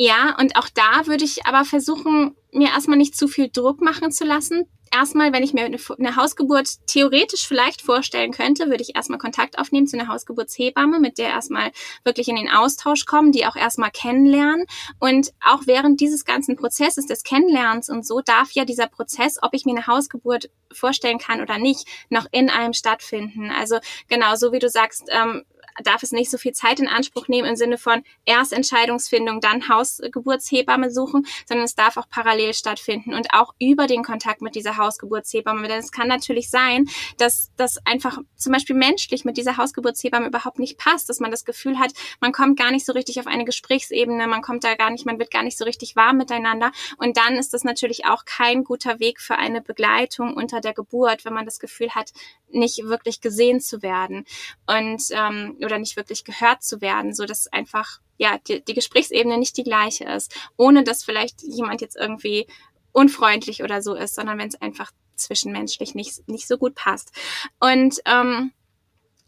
[0.04, 4.10] Ja, und auch da würde ich aber versuchen, mir erstmal nicht zu viel Druck machen
[4.10, 4.64] zu lassen.
[4.92, 9.86] Erstmal, wenn ich mir eine, Hausgeburt theoretisch vielleicht vorstellen könnte, würde ich erstmal Kontakt aufnehmen
[9.86, 11.70] zu einer Hausgeburtshebamme, mit der erstmal
[12.02, 14.66] wirklich in den Austausch kommen, die auch erstmal kennenlernen.
[14.98, 19.54] Und auch während dieses ganzen Prozesses des Kennenlernens und so darf ja dieser Prozess, ob
[19.54, 23.52] ich mir eine Hausgeburt vorstellen kann oder nicht, noch in einem stattfinden.
[23.52, 23.78] Also
[24.08, 25.44] genau, so wie du sagst, ähm,
[25.82, 29.68] darf es nicht so viel Zeit in Anspruch nehmen im Sinne von erst Entscheidungsfindung, dann
[29.68, 34.76] Hausgeburtshebamme suchen, sondern es darf auch parallel stattfinden und auch über den Kontakt mit dieser
[34.76, 35.68] Hausgeburtshebamme.
[35.68, 40.58] Denn es kann natürlich sein, dass das einfach zum Beispiel menschlich mit dieser Hausgeburtshebamme überhaupt
[40.58, 43.44] nicht passt, dass man das Gefühl hat, man kommt gar nicht so richtig auf eine
[43.44, 46.72] Gesprächsebene, man kommt da gar nicht, man wird gar nicht so richtig warm miteinander.
[46.98, 51.24] Und dann ist das natürlich auch kein guter Weg für eine Begleitung unter der Geburt,
[51.24, 52.12] wenn man das Gefühl hat,
[52.50, 54.24] nicht wirklich gesehen zu werden.
[54.66, 59.38] Und ähm, oder nicht wirklich gehört zu werden, so dass einfach ja die, die Gesprächsebene
[59.38, 62.46] nicht die gleiche ist, ohne dass vielleicht jemand jetzt irgendwie
[62.92, 67.12] unfreundlich oder so ist, sondern wenn es einfach zwischenmenschlich nicht nicht so gut passt.
[67.60, 68.52] Und ähm,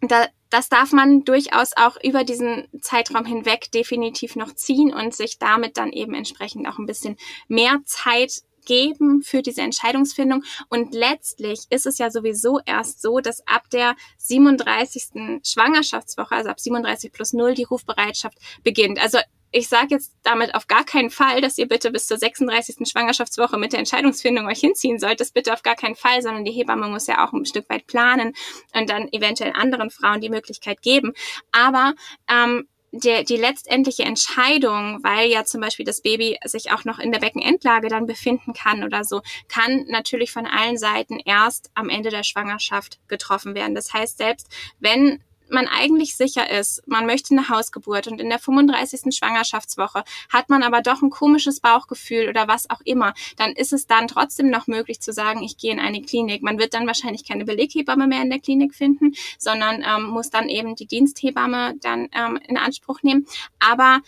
[0.01, 5.39] da, das darf man durchaus auch über diesen Zeitraum hinweg definitiv noch ziehen und sich
[5.39, 7.16] damit dann eben entsprechend auch ein bisschen
[7.49, 10.45] mehr Zeit geben für diese Entscheidungsfindung.
[10.69, 15.41] Und letztlich ist es ja sowieso erst so, dass ab der 37.
[15.45, 19.01] Schwangerschaftswoche, also ab 37 plus 0, die Rufbereitschaft beginnt.
[19.01, 19.19] Also
[19.57, 22.89] ich sage jetzt damit auf gar keinen Fall, dass ihr bitte bis zur 36.
[22.91, 25.21] Schwangerschaftswoche mit der Entscheidungsfindung euch hinziehen sollt.
[25.21, 27.87] Das bitte auf gar keinen Fall, sondern die Hebamme muss ja auch ein Stück weit
[27.87, 28.33] planen
[28.75, 31.12] und dann eventuell anderen Frauen die Möglichkeit geben.
[31.53, 31.95] Aber
[32.29, 32.67] ähm,
[33.03, 37.19] der, die letztendliche Entscheidung, weil ja zum Beispiel das Baby sich auch noch in der
[37.19, 42.23] Beckenendlage dann befinden kann oder so, kann natürlich von allen Seiten erst am Ende der
[42.23, 43.75] Schwangerschaft getroffen werden.
[43.75, 48.39] Das heißt, selbst wenn man eigentlich sicher ist, man möchte eine Hausgeburt und in der
[48.39, 49.15] 35.
[49.15, 53.87] Schwangerschaftswoche hat man aber doch ein komisches Bauchgefühl oder was auch immer, dann ist es
[53.87, 56.43] dann trotzdem noch möglich zu sagen, ich gehe in eine Klinik.
[56.43, 60.49] Man wird dann wahrscheinlich keine Beleghebamme mehr in der Klinik finden, sondern ähm, muss dann
[60.49, 63.27] eben die Diensthebamme dann ähm, in Anspruch nehmen.
[63.59, 64.01] Aber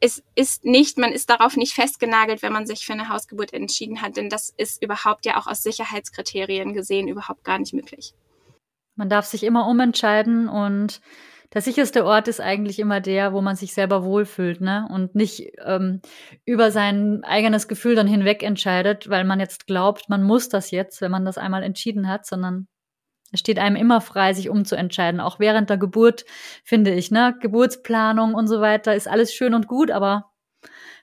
[0.00, 4.02] es ist nicht, man ist darauf nicht festgenagelt, wenn man sich für eine Hausgeburt entschieden
[4.02, 8.12] hat, denn das ist überhaupt ja auch aus Sicherheitskriterien gesehen überhaupt gar nicht möglich.
[8.94, 11.00] Man darf sich immer umentscheiden und
[11.54, 14.88] der sicherste Ort ist eigentlich immer der, wo man sich selber wohlfühlt, ne?
[14.90, 16.00] Und nicht ähm,
[16.46, 21.02] über sein eigenes Gefühl dann hinweg entscheidet, weil man jetzt glaubt, man muss das jetzt,
[21.02, 22.68] wenn man das einmal entschieden hat, sondern
[23.32, 25.20] es steht einem immer frei, sich umzuentscheiden.
[25.20, 26.24] Auch während der Geburt,
[26.64, 27.36] finde ich, ne?
[27.40, 30.32] Geburtsplanung und so weiter ist alles schön und gut, aber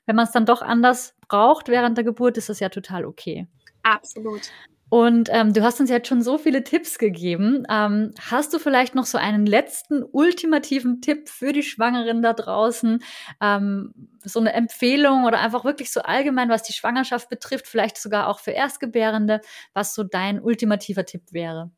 [0.08, 3.48] wenn man es dann doch anders braucht während der Geburt, ist das ja total okay.
[3.84, 4.50] Absolut.
[4.90, 7.64] Und ähm, du hast uns jetzt schon so viele Tipps gegeben.
[7.70, 13.04] Ähm, hast du vielleicht noch so einen letzten ultimativen Tipp für die Schwangeren da draußen?
[13.40, 18.28] Ähm, so eine Empfehlung oder einfach wirklich so allgemein, was die Schwangerschaft betrifft, vielleicht sogar
[18.28, 19.42] auch für Erstgebärende,
[19.74, 21.70] was so dein ultimativer Tipp wäre?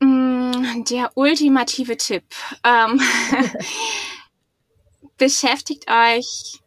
[0.00, 2.24] Mm, der ultimative Tipp.
[2.64, 3.00] Ähm,
[5.18, 6.60] beschäftigt euch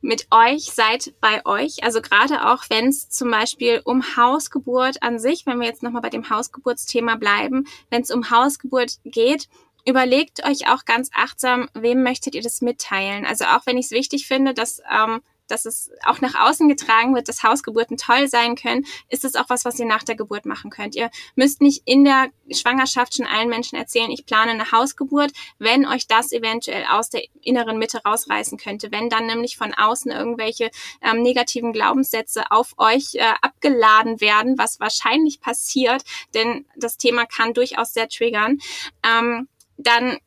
[0.00, 1.84] mit euch, seid bei euch.
[1.84, 6.02] Also gerade auch, wenn es zum Beispiel um Hausgeburt an sich, wenn wir jetzt nochmal
[6.02, 9.48] bei dem Hausgeburtsthema bleiben, wenn es um Hausgeburt geht,
[9.86, 13.26] überlegt euch auch ganz achtsam, wem möchtet ihr das mitteilen.
[13.26, 15.20] Also auch wenn ich es wichtig finde, dass ähm,
[15.50, 19.48] dass es auch nach außen getragen wird, dass Hausgeburten toll sein können, ist es auch
[19.48, 20.94] was, was ihr nach der Geburt machen könnt.
[20.94, 25.86] Ihr müsst nicht in der Schwangerschaft schon allen Menschen erzählen, ich plane eine Hausgeburt, wenn
[25.86, 28.90] euch das eventuell aus der inneren Mitte rausreißen könnte.
[28.90, 30.70] Wenn dann nämlich von außen irgendwelche
[31.02, 36.02] ähm, negativen Glaubenssätze auf euch äh, abgeladen werden, was wahrscheinlich passiert,
[36.34, 38.58] denn das Thema kann durchaus sehr triggern,
[39.04, 40.18] ähm, dann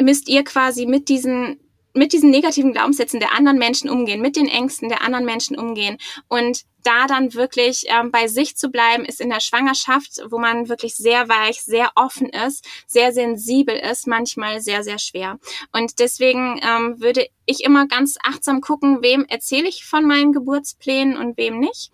[0.00, 1.60] müsst ihr quasi mit diesen
[1.98, 5.98] mit diesen negativen Glaubenssätzen der anderen Menschen umgehen, mit den Ängsten der anderen Menschen umgehen
[6.28, 10.68] und da dann wirklich ähm, bei sich zu bleiben, ist in der Schwangerschaft, wo man
[10.68, 15.38] wirklich sehr weich, sehr offen ist, sehr sensibel ist, manchmal sehr, sehr schwer.
[15.72, 21.16] Und deswegen ähm, würde ich immer ganz achtsam gucken, wem erzähle ich von meinen Geburtsplänen
[21.16, 21.90] und wem nicht.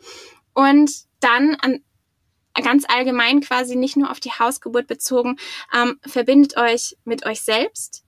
[0.53, 0.91] Und
[1.21, 1.83] dann an,
[2.63, 5.39] ganz allgemein quasi nicht nur auf die Hausgeburt bezogen,
[5.75, 8.04] ähm, verbindet euch mit euch selbst,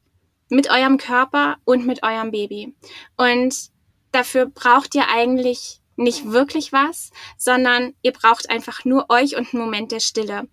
[0.49, 2.75] mit eurem Körper und mit eurem Baby.
[3.17, 3.71] Und
[4.13, 9.63] dafür braucht ihr eigentlich nicht wirklich was, sondern ihr braucht einfach nur euch und einen
[9.63, 10.49] Moment der Stille.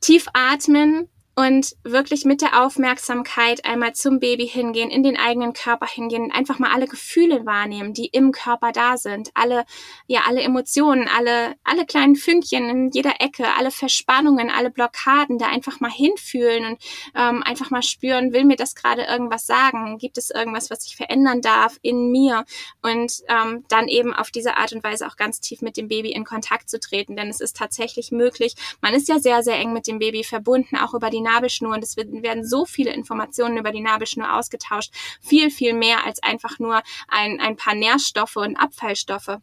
[0.00, 1.08] Tief atmen,
[1.40, 6.58] und wirklich mit der Aufmerksamkeit einmal zum Baby hingehen, in den eigenen Körper hingehen, einfach
[6.58, 9.64] mal alle Gefühle wahrnehmen, die im Körper da sind, alle,
[10.06, 15.46] ja, alle Emotionen, alle, alle kleinen Fünkchen in jeder Ecke, alle Verspannungen, alle Blockaden, da
[15.46, 16.78] einfach mal hinfühlen und
[17.14, 19.96] ähm, einfach mal spüren, will mir das gerade irgendwas sagen?
[19.96, 22.44] Gibt es irgendwas, was ich verändern darf in mir?
[22.82, 26.12] Und ähm, dann eben auf diese Art und Weise auch ganz tief mit dem Baby
[26.12, 28.56] in Kontakt zu treten, denn es ist tatsächlich möglich.
[28.82, 31.82] Man ist ja sehr, sehr eng mit dem Baby verbunden, auch über die Nabelschnur und
[31.82, 34.92] es werden so viele Informationen über die Nabelschnur ausgetauscht.
[35.20, 39.38] Viel, viel mehr als einfach nur ein, ein paar Nährstoffe und Abfallstoffe.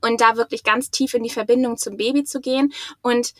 [0.00, 3.32] Und da wirklich ganz tief in die Verbindung zum Baby zu gehen und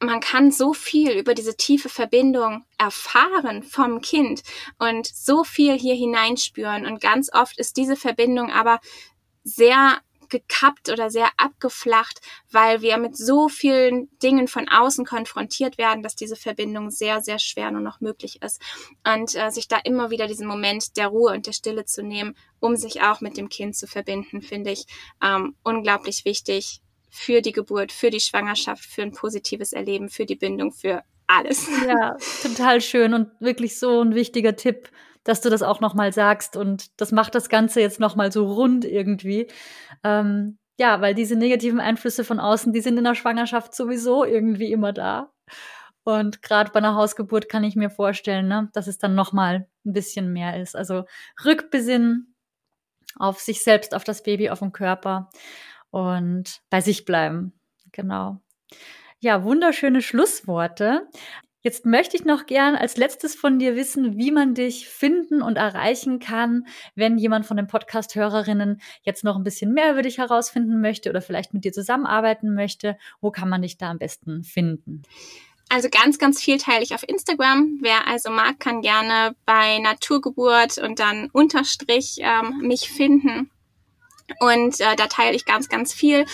[0.00, 4.42] man kann so viel über diese tiefe Verbindung erfahren vom Kind
[4.78, 6.86] und so viel hier hineinspüren.
[6.86, 8.78] Und ganz oft ist diese Verbindung aber
[9.42, 9.98] sehr
[10.28, 12.20] gekappt oder sehr abgeflacht,
[12.50, 17.38] weil wir mit so vielen Dingen von außen konfrontiert werden, dass diese Verbindung sehr, sehr
[17.38, 18.60] schwer nur noch möglich ist.
[19.06, 22.36] Und äh, sich da immer wieder diesen Moment der Ruhe und der Stille zu nehmen,
[22.60, 24.86] um sich auch mit dem Kind zu verbinden, finde ich
[25.22, 30.36] ähm, unglaublich wichtig für die Geburt, für die Schwangerschaft, für ein positives Erleben, für die
[30.36, 31.68] Bindung, für alles.
[31.86, 34.90] Ja, total schön und wirklich so ein wichtiger Tipp
[35.24, 38.84] dass du das auch nochmal sagst und das macht das Ganze jetzt nochmal so rund
[38.84, 39.48] irgendwie.
[40.04, 44.72] Ähm, ja, weil diese negativen Einflüsse von außen, die sind in der Schwangerschaft sowieso irgendwie
[44.72, 45.32] immer da.
[46.04, 49.92] Und gerade bei einer Hausgeburt kann ich mir vorstellen, ne, dass es dann nochmal ein
[49.92, 50.74] bisschen mehr ist.
[50.74, 51.04] Also
[51.44, 52.34] Rückbesinnen
[53.16, 55.30] auf sich selbst, auf das Baby, auf den Körper
[55.90, 57.52] und bei sich bleiben.
[57.92, 58.40] Genau.
[59.20, 61.08] Ja, wunderschöne Schlussworte.
[61.68, 65.56] Jetzt möchte ich noch gern als letztes von dir wissen, wie man dich finden und
[65.56, 70.80] erreichen kann, wenn jemand von den Podcast-Hörerinnen jetzt noch ein bisschen mehr über dich herausfinden
[70.80, 72.96] möchte oder vielleicht mit dir zusammenarbeiten möchte.
[73.20, 75.02] Wo kann man dich da am besten finden?
[75.68, 77.80] Also ganz, ganz viel teile ich auf Instagram.
[77.82, 83.50] Wer also mag, kann gerne bei Naturgeburt und dann Unterstrich ähm, mich finden.
[84.40, 86.26] Und äh, da teile ich ganz, ganz viel,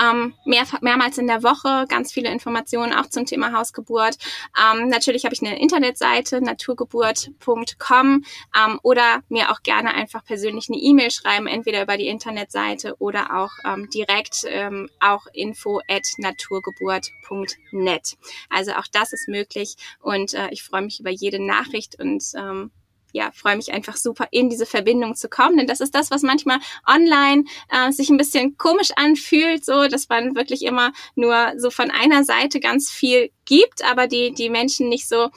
[0.00, 4.16] ähm, mehr, mehrmals in der Woche, ganz viele Informationen auch zum Thema Hausgeburt.
[4.58, 8.24] Ähm, natürlich habe ich eine Internetseite, naturgeburt.com
[8.56, 13.38] ähm, oder mir auch gerne einfach persönlich eine E-Mail schreiben, entweder über die Internetseite oder
[13.38, 18.16] auch ähm, direkt ähm, auch info at naturgeburt.net.
[18.48, 22.70] Also auch das ist möglich und äh, ich freue mich über jede Nachricht und ähm,
[23.12, 25.58] ja, freue mich einfach super, in diese Verbindung zu kommen.
[25.58, 30.08] Denn das ist das, was manchmal online äh, sich ein bisschen komisch anfühlt, so dass
[30.08, 34.88] man wirklich immer nur so von einer Seite ganz viel gibt, aber die, die Menschen
[34.88, 35.30] nicht so,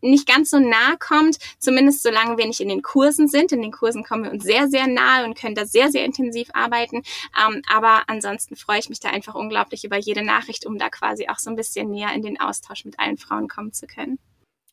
[0.00, 3.52] nicht ganz so nah kommt, zumindest solange wir nicht in den Kursen sind.
[3.52, 6.48] In den Kursen kommen wir uns sehr, sehr nahe und können da sehr, sehr intensiv
[6.52, 7.02] arbeiten.
[7.38, 11.28] Ähm, aber ansonsten freue ich mich da einfach unglaublich über jede Nachricht, um da quasi
[11.28, 14.18] auch so ein bisschen näher in den Austausch mit allen Frauen kommen zu können.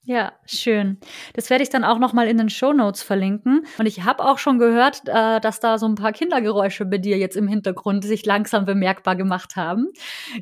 [0.08, 1.00] Ja, schön.
[1.34, 3.66] Das werde ich dann auch noch mal in den Show Notes verlinken.
[3.80, 7.18] Und ich habe auch schon gehört, äh, dass da so ein paar Kindergeräusche bei dir
[7.18, 9.88] jetzt im Hintergrund sich langsam bemerkbar gemacht haben.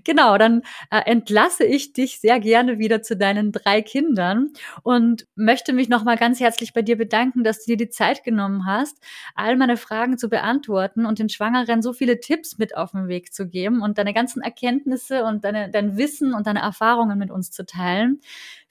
[0.03, 4.49] Genau, dann äh, entlasse ich dich sehr gerne wieder zu deinen drei Kindern
[4.83, 8.25] und möchte mich noch mal ganz herzlich bei dir bedanken, dass du dir die Zeit
[8.25, 8.97] genommen hast,
[9.33, 13.33] all meine Fragen zu beantworten und den Schwangeren so viele Tipps mit auf den Weg
[13.33, 17.49] zu geben und deine ganzen Erkenntnisse und deine, dein Wissen und deine Erfahrungen mit uns
[17.49, 18.19] zu teilen.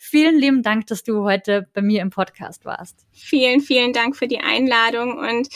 [0.05, 3.07] Vielen lieben Dank, dass du heute bei mir im Podcast warst.
[3.13, 5.49] Vielen, vielen Dank für die Einladung und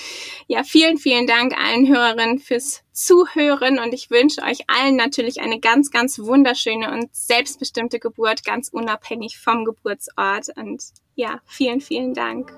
[0.46, 5.58] ja, vielen, vielen Dank allen Hörerinnen fürs Zuhören und ich wünsche euch allen natürlich eine
[5.58, 10.80] ganz, ganz wunderschöne und selbstbestimmte Geburt, ganz unabhängig vom Geburtsort und
[11.16, 12.52] ja, vielen, vielen Dank.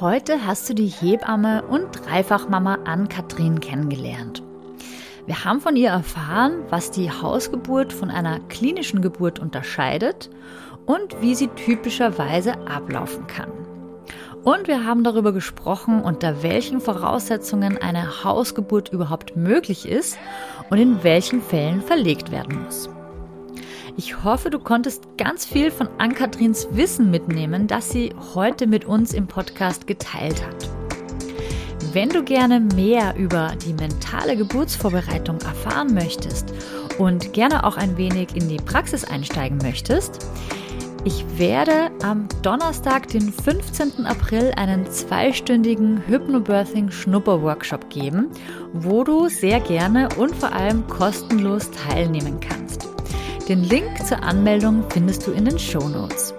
[0.00, 4.45] Heute hast du die Hebamme und Dreifachmama Ann-Kathrin kennengelernt.
[5.26, 10.30] Wir haben von ihr erfahren, was die Hausgeburt von einer klinischen Geburt unterscheidet
[10.86, 13.50] und wie sie typischerweise ablaufen kann.
[14.44, 20.16] Und wir haben darüber gesprochen, unter welchen Voraussetzungen eine Hausgeburt überhaupt möglich ist
[20.70, 22.88] und in welchen Fällen verlegt werden muss.
[23.96, 29.12] Ich hoffe, du konntest ganz viel von Ann-Katrins Wissen mitnehmen, das sie heute mit uns
[29.12, 30.85] im Podcast geteilt hat.
[31.96, 36.52] Wenn du gerne mehr über die mentale Geburtsvorbereitung erfahren möchtest
[36.98, 40.26] und gerne auch ein wenig in die Praxis einsteigen möchtest,
[41.06, 44.04] ich werde am Donnerstag, den 15.
[44.04, 48.28] April, einen zweistündigen Hypnobirthing Schnupper-Workshop geben,
[48.74, 52.90] wo du sehr gerne und vor allem kostenlos teilnehmen kannst.
[53.48, 56.34] Den Link zur Anmeldung findest du in den Show Notes.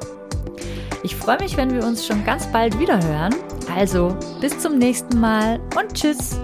[1.04, 3.36] Ich freue mich, wenn wir uns schon ganz bald wieder hören.
[3.76, 6.40] Also, bis zum nächsten Mal und tschüss.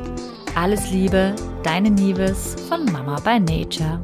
[0.55, 4.03] Alles Liebe, deine Nieves von Mama by Nature.